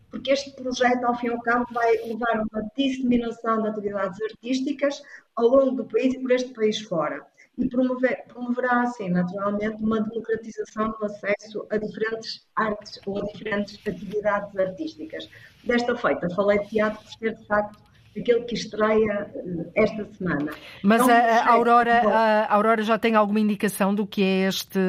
[0.09, 5.01] Porque este projeto, ao fim e ao cabo, vai levar uma disseminação de atividades artísticas
[5.35, 7.25] ao longo do país e por este país fora
[7.57, 13.79] e promover, promoverá, assim, naturalmente, uma democratização do acesso a diferentes artes ou a diferentes
[13.87, 15.29] atividades artísticas.
[15.63, 17.84] Desta feita, falei de teatro por ser, de facto,
[18.17, 20.51] aquele que estreia eh, esta semana.
[20.83, 24.79] Mas a, a, Aurora, a, Aurora já tem alguma indicação do que é este,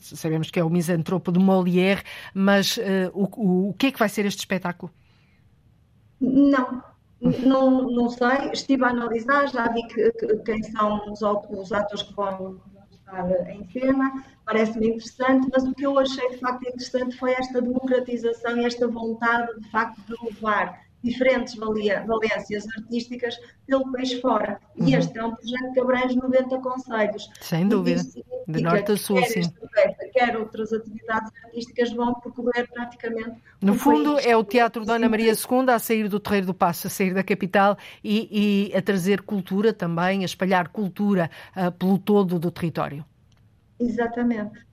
[0.00, 3.98] sabemos que é o misantropo de Molière, mas uh, o, o, o que é que
[3.98, 4.92] vai ser este espetáculo?
[6.20, 6.82] Não,
[7.20, 12.02] não, não sei, estive a analisar, já vi que, que, quem são os, os atores
[12.02, 17.16] que vão estar em cena, parece-me interessante, mas o que eu achei de facto interessante
[17.16, 24.12] foi esta democratização e esta vontade de facto de levar diferentes valências artísticas pelo país
[24.14, 24.60] fora.
[24.76, 24.98] E uhum.
[24.98, 27.30] este é um projeto que abrange 90 conselhos.
[27.40, 28.02] Sem dúvida,
[28.48, 29.48] de norte a sul, sim.
[29.50, 33.36] Projeto, quer outras atividades artísticas vão percorrer praticamente.
[33.60, 34.26] No fundo, país.
[34.26, 37.22] é o Teatro Dona Maria II a sair do Terreiro do Passo, a sair da
[37.22, 43.04] capital e, e a trazer cultura também, a espalhar cultura uh, pelo todo do território.
[43.78, 44.65] Exatamente.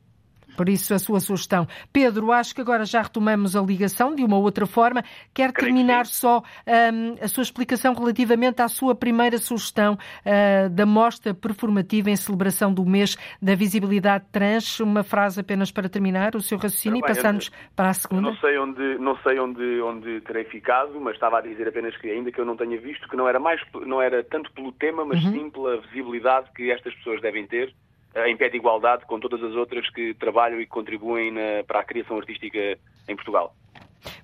[0.56, 1.68] Por isso, a sua sugestão.
[1.92, 5.04] Pedro, acho que agora já retomamos a ligação de uma outra forma.
[5.34, 11.34] Quer terminar só um, a sua explicação relativamente à sua primeira sugestão uh, da mostra
[11.34, 14.80] performativa em celebração do mês da visibilidade trans.
[14.80, 18.22] Uma frase apenas para terminar o seu raciocínio e passamos para a segunda.
[18.22, 22.10] Não sei onde, não sei onde, onde terei ficado, mas estava a dizer apenas que,
[22.10, 25.06] ainda que eu não tenha visto, que não era, mais, não era tanto pelo tema,
[25.06, 25.32] mas uhum.
[25.32, 27.74] sim pela visibilidade que estas pessoas devem ter
[28.16, 31.84] em pé de igualdade com todas as outras que trabalham e contribuem na, para a
[31.84, 33.56] criação artística em Portugal.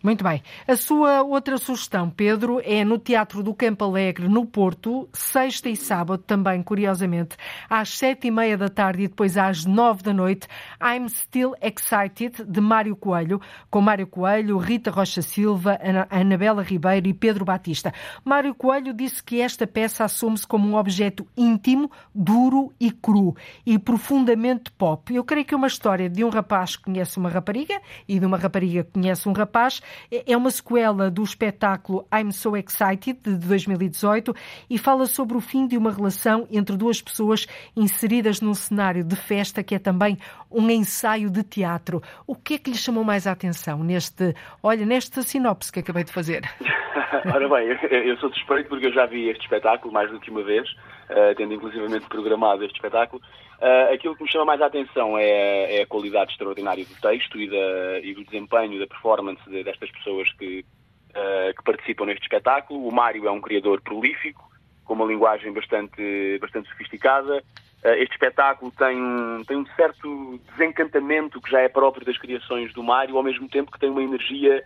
[0.04, 0.42] Muito bem.
[0.68, 5.76] A sua outra sugestão, Pedro, é no Teatro do Campo Alegre, no Porto, sexta e
[5.76, 7.36] sábado, também, curiosamente,
[7.70, 10.48] às sete e meia da tarde e depois às nove da noite,
[10.82, 13.39] I'm Still Excited, de Mário Coelho,
[13.70, 17.94] com Mário Coelho, Rita Rocha Silva, Anabela Ribeiro e Pedro Batista.
[18.24, 23.78] Mário Coelho disse que esta peça assume-se como um objeto íntimo, duro e cru e
[23.78, 25.13] profundamente pop.
[25.13, 28.26] Eu creio que é uma história de um rapaz que conhece uma rapariga e de
[28.26, 29.68] uma rapariga que conhece um rapaz
[30.12, 34.34] é uma sequela do espetáculo I'm So Excited, de 2018,
[34.69, 39.15] e fala sobre o fim de uma relação entre duas pessoas inseridas num cenário de
[39.15, 40.17] festa que é também
[40.51, 42.01] um ensaio de teatro.
[42.25, 46.03] O que é que lhe chamou mais a atenção neste, olha, nesta sinopse que acabei
[46.03, 46.41] de fazer?
[47.34, 50.43] Ora bem, eu sou suspeito porque eu já vi este espetáculo mais do que uma
[50.43, 50.67] vez,
[51.10, 53.22] uh, tendo inclusivamente programado este espetáculo.
[53.60, 57.40] Uh, aquilo que me chama mais a atenção é, é, a qualidade extraordinária do texto
[57.40, 60.65] e, da, e do desempenho, da performance de, destas pessoas que,
[61.10, 62.88] uh, que, participam neste espetáculo.
[62.88, 64.50] O Mário é um criador prolífico,
[64.86, 67.44] com uma linguagem bastante, bastante sofisticada.
[67.83, 68.98] Uh, este espetáculo tem
[69.46, 73.71] tem um certo desencantamento que já é próprio das criações do Mário, ao mesmo tempo
[73.71, 74.63] que tem uma energia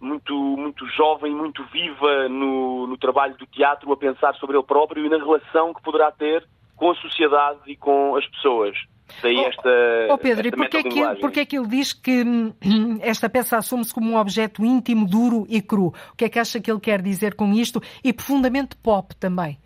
[0.00, 5.04] muito, muito jovem, muito viva no, no trabalho do teatro, a pensar sobre ele próprio
[5.04, 6.46] e na relação que poderá ter
[6.76, 8.76] com a sociedade e com as pessoas.
[9.22, 9.70] Daí esta.
[10.10, 12.54] Oh, Pedro, esta e porquê que, ele, porquê que ele diz que hum,
[13.02, 15.88] esta peça assume-se como um objeto íntimo, duro e cru?
[16.12, 17.80] O que é que acha que ele quer dizer com isto?
[18.04, 19.58] E profundamente pop também.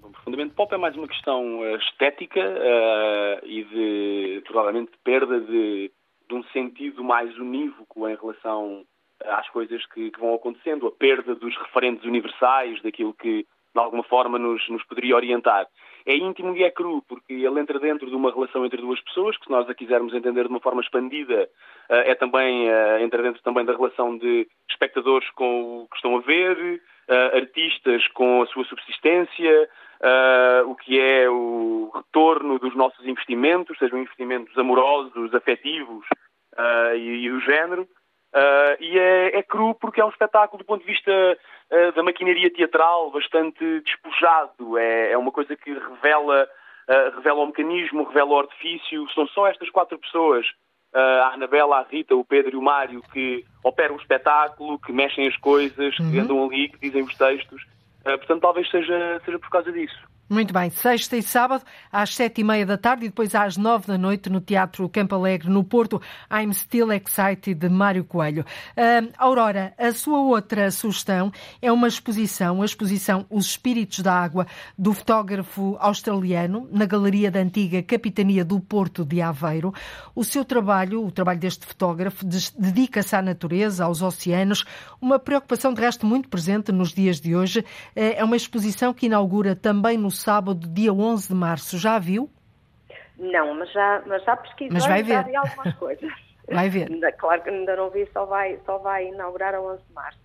[0.00, 5.90] Profundamente pop é mais uma questão uh, estética uh, e de, provavelmente, perda de,
[6.28, 8.84] de, um sentido mais unívoco em relação
[9.26, 13.42] às coisas que, que, vão acontecendo, a perda dos referentes universais, daquilo que,
[13.74, 15.66] de alguma forma, nos, nos poderia orientar
[16.06, 19.36] é íntimo e é cru, porque ele entra dentro de uma relação entre duas pessoas,
[19.36, 21.48] que se nós a quisermos entender de uma forma expandida,
[21.88, 26.16] eh, é também, eh, entra dentro também da relação de espectadores com o que estão
[26.16, 29.68] a ver, eh, artistas com a sua subsistência,
[30.66, 36.04] o que é o retorno dos nossos investimentos, sejam investimentos amorosos, afetivos
[36.96, 37.86] e, do género.
[38.32, 42.02] Uh, e é, é, cru porque é um espetáculo do ponto de vista uh, da
[42.02, 44.78] maquinaria teatral bastante despojado.
[44.78, 46.48] É, é uma coisa que revela,
[46.88, 49.06] uh, revela o mecanismo, revela o artifício.
[49.10, 50.46] São só estas quatro pessoas,
[50.94, 55.26] a Anabela, a Rita, o Pedro e o Mário, que operam o espetáculo, que mexem
[55.26, 56.10] as coisas, uhum.
[56.10, 57.64] que andam ali, que dizem os textos.
[58.04, 60.11] portanto, talvez seja, seja por causa disso.
[60.32, 61.62] Muito bem, sexta e sábado
[61.92, 65.14] às sete e meia da tarde e depois às nove da noite no Teatro Campo
[65.14, 66.00] Alegre, no Porto,
[66.32, 68.42] I'm Still Excited, de Mário Coelho.
[68.70, 71.30] Uh, Aurora, a sua outra sugestão
[71.60, 74.46] é uma exposição, a exposição Os Espíritos da Água,
[74.78, 79.74] do fotógrafo australiano, na Galeria da Antiga Capitania do Porto de Aveiro.
[80.14, 82.24] O seu trabalho, o trabalho deste fotógrafo,
[82.58, 84.64] dedica-se à natureza, aos oceanos,
[84.98, 87.62] uma preocupação de resto muito presente nos dias de hoje.
[87.94, 91.78] É uma exposição que inaugura também no sábado, dia 11 de março.
[91.78, 92.30] Já viu?
[93.18, 95.12] Não, mas já, mas já pesquisei mas vai ver.
[95.12, 96.12] já vi algumas coisas.
[96.50, 96.88] Vai ver.
[97.16, 100.18] claro que ainda não vi, só vai, só vai inaugurar a 11 de março.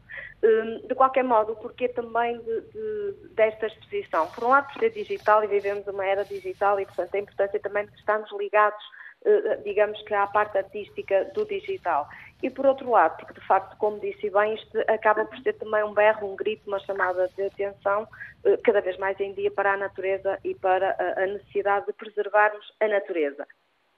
[0.43, 4.27] Hum, de qualquer modo, o porquê também de, de, desta exposição?
[4.27, 7.59] Por um lado, por ser digital e vivemos uma era digital e, portanto, a importância
[7.59, 8.83] também de estarmos ligados,
[9.25, 12.07] eh, digamos que, à parte artística do digital.
[12.41, 15.83] E por outro lado, porque de facto, como disse bem, isto acaba por ser também
[15.83, 18.07] um berro, um grito, uma chamada de atenção,
[18.45, 22.71] eh, cada vez mais em dia para a natureza e para a necessidade de preservarmos
[22.79, 23.47] a natureza.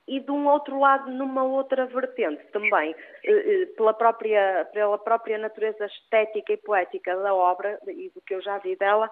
[0.08, 5.38] E de um outro lado, numa outra vertente também, eh, eh, pela própria, pela própria
[5.38, 9.12] natureza estética e poética da obra e do que eu já vi dela,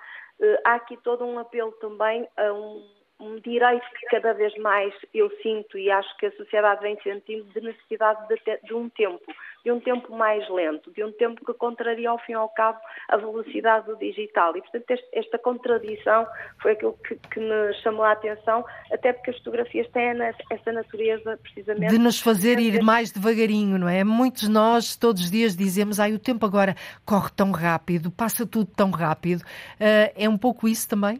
[0.63, 5.29] há aqui todo um apelo também a um um direito que cada vez mais eu
[5.41, 9.23] sinto e acho que a sociedade vem sentindo de necessidade de, de, um tempo,
[9.65, 12.79] de um tempo mais lento, de um tempo que contraria ao fim e ao cabo
[13.09, 14.55] a velocidade do digital.
[14.55, 16.27] E, portanto, este, esta contradição
[16.61, 20.07] foi aquilo que, que, me chamou a atenção, até porque as fotografias têm
[20.51, 21.89] essa natureza, precisamente...
[21.89, 24.03] De nos fazer ir mais devagarinho, não é?
[24.03, 28.69] Muitos nós, todos os dias, dizemos, ai, o tempo agora corre tão rápido, passa tudo
[28.75, 29.41] tão rápido.
[29.41, 31.19] Uh, é um pouco isso também?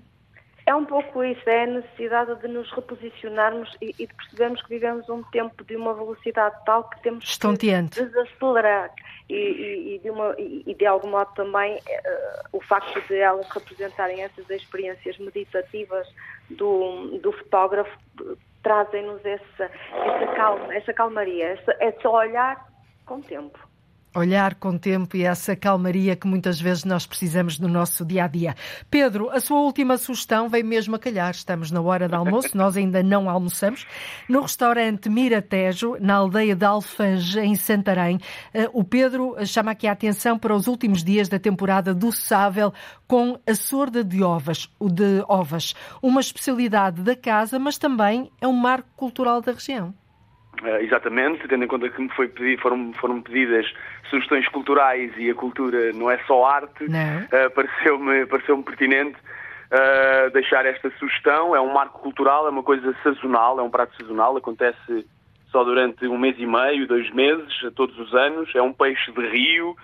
[0.67, 4.67] É um pouco isso, é a necessidade de nos reposicionarmos e, e de percebermos que
[4.67, 7.97] vivemos um tempo de uma velocidade tal que temos Estonteante.
[7.97, 8.91] que desacelerar.
[9.29, 13.47] E, e, e, de uma, e, de algum modo também uh, o facto de elas
[13.49, 16.05] representarem essas experiências meditativas
[16.49, 17.97] do, do fotógrafo
[18.61, 22.67] trazem-nos essa, essa calma, essa calmaria, essa, esse olhar
[23.05, 23.66] com tempo
[24.17, 28.27] olhar com tempo e essa calmaria que muitas vezes nós precisamos no nosso dia a
[28.27, 28.55] dia.
[28.89, 31.31] Pedro, a sua última sugestão vem mesmo a calhar.
[31.31, 33.85] Estamos na hora de almoço, nós ainda não almoçamos.
[34.27, 38.19] No restaurante Miratejo, na aldeia de Alfange, em Santarém,
[38.53, 42.73] eh, o Pedro chama aqui a atenção para os últimos dias da temporada do Sável
[43.07, 48.47] com a sorda de ovas, o de ovas, uma especialidade da casa, mas também é
[48.47, 49.93] um marco cultural da região.
[50.61, 53.71] Uh, exatamente, tendo em conta que me foi pedir, foram, foram pedidas
[54.09, 60.65] sugestões culturais e a cultura não é só arte, uh, pareceu-me pareceu pertinente uh, deixar
[60.65, 61.55] esta sugestão.
[61.55, 65.05] É um marco cultural, é uma coisa sazonal, é um prato sazonal, acontece
[65.51, 68.53] só durante um mês e meio, dois meses, todos os anos.
[68.55, 69.75] É um peixe de rio,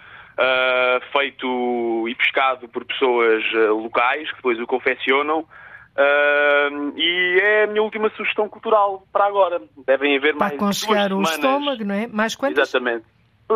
[1.14, 5.46] feito e pescado por pessoas locais que depois o confeccionam.
[5.94, 9.62] Uh, e é a minha última sugestão cultural para agora.
[9.86, 11.12] Devem haver para mais duas semanas.
[11.12, 12.08] o estômago, não é?
[12.08, 12.70] Mais quantas?
[12.70, 13.06] Exatamente.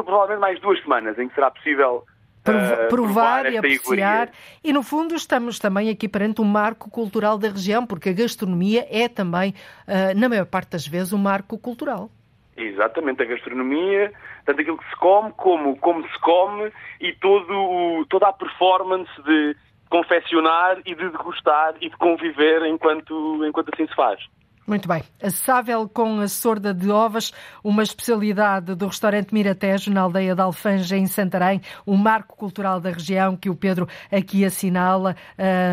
[0.03, 4.27] Provavelmente mais duas semanas em que será possível uh, provar, provar e apreciar.
[4.27, 4.31] Iguaria.
[4.63, 8.85] E no fundo estamos também aqui perante um marco cultural da região, porque a gastronomia
[8.89, 9.53] é também,
[9.87, 12.09] uh, na maior parte das vezes, um marco cultural.
[12.55, 14.11] Exatamente, a gastronomia,
[14.43, 19.55] tanto aquilo que se come como como se come e todo toda a performance de
[19.89, 24.19] confeccionar e de degustar e de conviver enquanto, enquanto assim se faz.
[24.67, 25.01] Muito bem.
[25.23, 27.31] Assável com a sorda de ovas,
[27.63, 32.89] uma especialidade do restaurante Miratejo, na aldeia de Alfanja, em Santarém, um marco cultural da
[32.89, 35.15] região que o Pedro aqui assinala.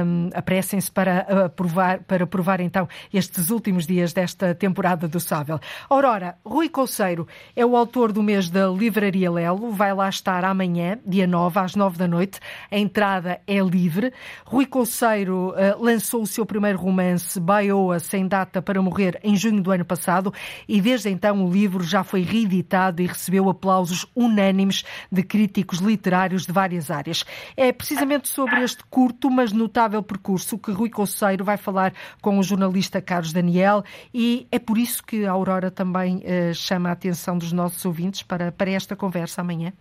[0.07, 5.59] Um, Apressem-se para provar, para provar então estes últimos dias desta temporada do Sável.
[5.90, 7.26] Aurora, Rui Colseiro
[7.57, 11.74] é o autor do mês da Livraria Lelo, vai lá estar amanhã, dia 9, às
[11.74, 12.38] 9 da noite.
[12.70, 14.12] A entrada é livre.
[14.45, 19.62] Rui Colseiro uh, lançou o seu primeiro romance, Baioa, sem data para morrer em junho
[19.62, 20.32] do ano passado
[20.68, 26.47] e desde então o livro já foi reeditado e recebeu aplausos unânimes de críticos literários
[26.47, 27.24] de várias áreas.
[27.57, 32.43] É precisamente sobre este curto, mas notável percurso que Rui Conceiro vai falar com o
[32.43, 33.82] jornalista Carlos Daniel
[34.12, 38.22] e é por isso que a Aurora também uh, chama a atenção dos nossos ouvintes
[38.22, 39.72] para, para esta conversa amanhã.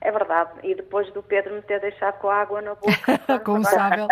[0.00, 0.50] É verdade.
[0.62, 3.38] E depois do Pedro me ter deixado com a água na boca.
[3.44, 4.06] Como sábel.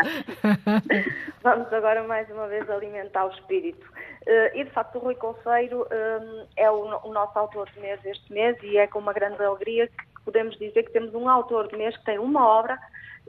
[1.43, 3.87] vamos agora mais uma vez alimentar o espírito.
[4.27, 8.33] Uh, e de facto o Rui Conceiro um, é o, nosso autor de mês este
[8.33, 11.77] mês e é com uma grande alegria que podemos dizer que temos um autor de
[11.77, 12.77] mês que tem uma obra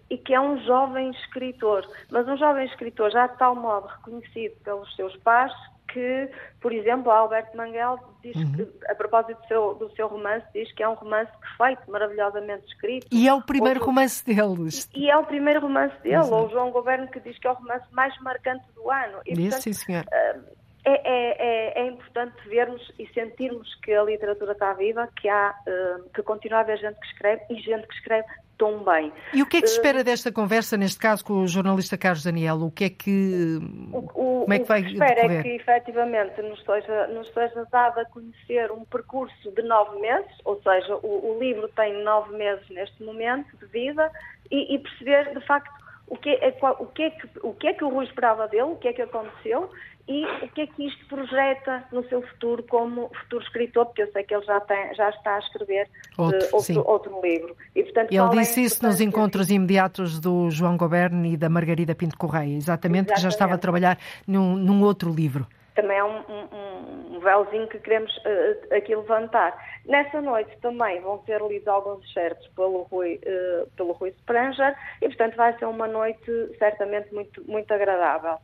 [0.09, 4.55] e que é um jovem escritor, mas um jovem escritor já de tal modo reconhecido
[4.63, 5.53] pelos seus pais
[5.87, 6.29] que,
[6.59, 8.53] por exemplo, Alberto Manguel diz uhum.
[8.53, 12.65] que, a propósito do seu, do seu romance, diz que é um romance perfeito, maravilhosamente
[12.67, 13.07] escrito.
[13.11, 14.89] E é o primeiro Ou, romance deles.
[14.93, 16.35] E é o primeiro romance dele, Exato.
[16.35, 19.19] ou o João Governo que diz que é o romance mais marcante do ano.
[19.25, 20.03] E, Isso, portanto, sim, senhor.
[20.03, 20.57] Uh,
[20.87, 25.53] é, é, é, é, importante vermos e sentirmos que a literatura está viva, que há,
[25.67, 28.25] uh, que continua a haver gente que escreve e gente que escreve
[28.57, 29.11] tão bem.
[29.33, 31.97] E o que é que se espera uh, desta conversa, neste caso com o jornalista
[31.97, 32.55] Carlos Daniel?
[32.61, 33.59] O que é que.
[33.91, 37.27] O, o, como é que vai o que espera é que efetivamente nos seja, nos
[37.33, 42.01] seja dado a conhecer um percurso de nove meses, ou seja, o, o livro tem
[42.01, 44.09] nove meses neste momento de vida,
[44.49, 45.69] e, e perceber de facto
[46.07, 48.63] o que, é, o, que é que, o que é que o Rui esperava dele,
[48.63, 49.69] o que é que aconteceu
[50.07, 54.11] e o que é que isto projeta no seu futuro como futuro escritor, porque eu
[54.11, 57.55] sei que ele já, tem, já está a escrever outro, uh, outro, outro, livro.
[57.75, 61.49] E, portanto, ele é disse é isso nos encontros imediatos do João Goberno e da
[61.49, 63.13] Margarida Pinto Correia, exatamente, exatamente.
[63.13, 65.45] que já estava a trabalhar num, num outro livro.
[65.75, 69.55] Também é um, um, um véuzinho que queremos uh, aqui levantar.
[69.85, 75.07] Nessa noite também vão ser lidos alguns excertos pelo Rui, uh, pelo Rui Spranger e,
[75.07, 78.37] portanto, vai ser uma noite certamente muito, muito agradável.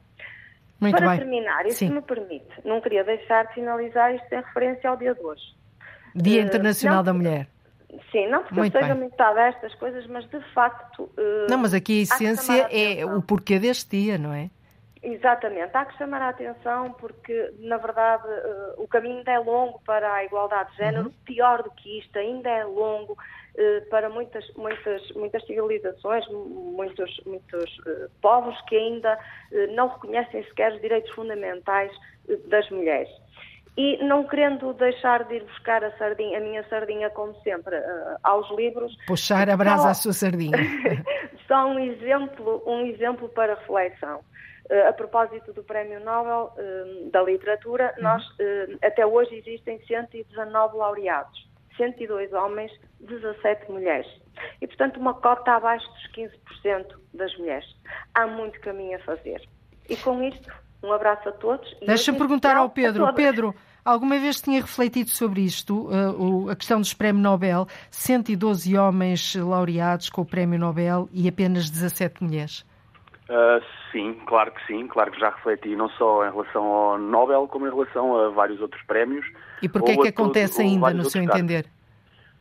[0.80, 1.18] Muito Para bem.
[1.20, 5.14] terminar, e se me permite, não queria deixar de finalizar isto em referência ao dia
[5.14, 5.44] de hoje.
[6.14, 7.48] Dia uh, Internacional não, da Mulher.
[8.12, 11.04] Sim, não porque muito eu seja metade destas coisas, mas de facto.
[11.18, 14.50] Uh, não, mas aqui a essência a é o porquê deste dia, não é?
[15.02, 19.82] Exatamente, há que chamar a atenção porque, na verdade, uh, o caminho ainda é longo
[19.86, 21.06] para a igualdade de género.
[21.08, 21.14] Uhum.
[21.26, 23.18] Pior do que isto, ainda é longo.
[23.56, 30.44] Eh, para muitas, muitas, muitas civilizações, muitos, muitos uh, povos que ainda uh, não reconhecem
[30.46, 31.92] sequer os direitos fundamentais
[32.48, 33.10] das mulheres.
[33.78, 37.76] E não querendo deixar de ir buscar a, sardinha, a minha sardinha, como sempre,
[38.24, 38.96] aos livros.
[39.06, 40.58] Puxar a brasa só, à sua sardinha.
[41.48, 44.22] só um exemplo, um exemplo para reflexão.
[44.88, 46.54] a propósito do Prémio Nobel
[47.12, 48.04] da Literatura, uhum.
[48.04, 48.24] nós,
[48.84, 51.54] até hoje existem 119 laureados.
[51.78, 52.72] 102 homens,
[53.08, 54.08] 17 mulheres.
[54.62, 57.66] E, portanto, uma cota abaixo dos 15% das mulheres.
[58.14, 59.42] Há muito caminho a fazer.
[59.90, 60.50] E com isto,
[60.84, 61.76] um abraço a todos.
[61.86, 63.14] Deixa-me perguntar ao Pedro.
[63.14, 69.36] Pedro, alguma vez tinha refletido sobre isto, uh, a questão dos prémios Nobel, 112 homens
[69.36, 72.66] laureados com o Prémio Nobel e apenas 17 mulheres?
[73.30, 77.48] Uh, sim, claro que sim, claro que já refleti não só em relação ao Nobel,
[77.48, 79.26] como em relação a vários outros prémios.
[79.62, 81.66] E porquê é que acontece ainda, no seu entender?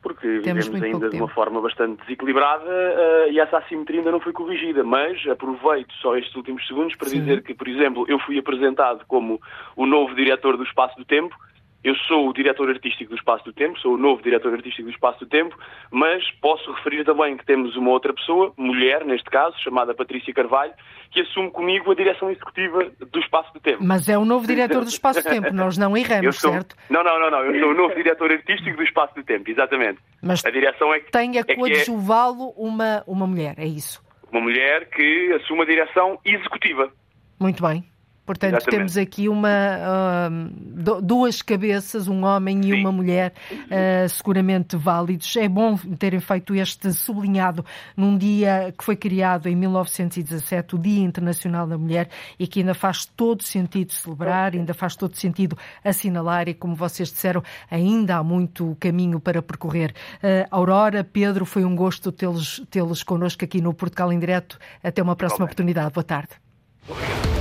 [0.03, 4.19] Porque Temos vivemos ainda de uma forma bastante desequilibrada uh, e essa assimetria ainda não
[4.19, 4.83] foi corrigida.
[4.83, 7.21] Mas aproveito só estes últimos segundos para Sim.
[7.21, 9.41] dizer que, por exemplo, eu fui apresentado como
[9.75, 11.35] o novo diretor do Espaço do Tempo
[11.83, 14.93] eu sou o diretor artístico do Espaço do Tempo, sou o novo diretor artístico do
[14.93, 15.57] Espaço do Tempo,
[15.91, 20.73] mas posso referir também que temos uma outra pessoa, mulher neste caso, chamada Patrícia Carvalho,
[21.11, 23.83] que assume comigo a direção executiva do Espaço do Tempo.
[23.83, 26.51] Mas é o novo diretor do Espaço do Tempo, nós não erramos, sou...
[26.51, 26.75] certo?
[26.89, 29.99] Não, não, não, não, eu sou o novo diretor artístico do Espaço do Tempo, exatamente.
[30.21, 32.53] Mas a direção é que tem a é coadjuvá-lo é...
[32.57, 34.01] uma, uma mulher, é isso?
[34.31, 36.91] Uma mulher que assume a direção executiva.
[37.39, 37.92] Muito bem.
[38.25, 38.77] Portanto, Exatamente.
[38.77, 42.69] temos aqui uma, uh, duas cabeças, um homem Sim.
[42.69, 45.35] e uma mulher, uh, seguramente válidos.
[45.35, 47.65] É bom terem feito este sublinhado
[47.97, 52.09] num dia que foi criado em 1917, o Dia Internacional da Mulher,
[52.39, 57.11] e que ainda faz todo sentido celebrar, ainda faz todo sentido assinalar, e como vocês
[57.11, 59.93] disseram, ainda há muito caminho para percorrer.
[60.15, 64.57] Uh, Aurora, Pedro, foi um gosto tê-los tê connosco aqui no Portugal em Direto.
[64.81, 65.91] Até uma próxima oportunidade.
[65.93, 67.32] Boa tarde.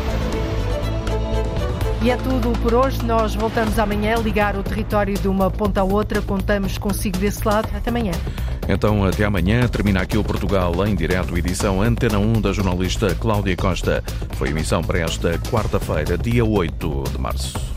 [2.04, 3.00] E é tudo por hoje.
[3.04, 6.20] Nós voltamos amanhã a ligar o território de uma ponta à outra.
[6.20, 7.68] Contamos consigo desse lado.
[7.72, 8.10] Até amanhã.
[8.68, 9.68] Então, até amanhã.
[9.68, 14.02] Termina aqui o Portugal em direto, edição Antena 1 da jornalista Cláudia Costa.
[14.32, 17.71] Foi emissão para esta quarta-feira, dia 8 de março.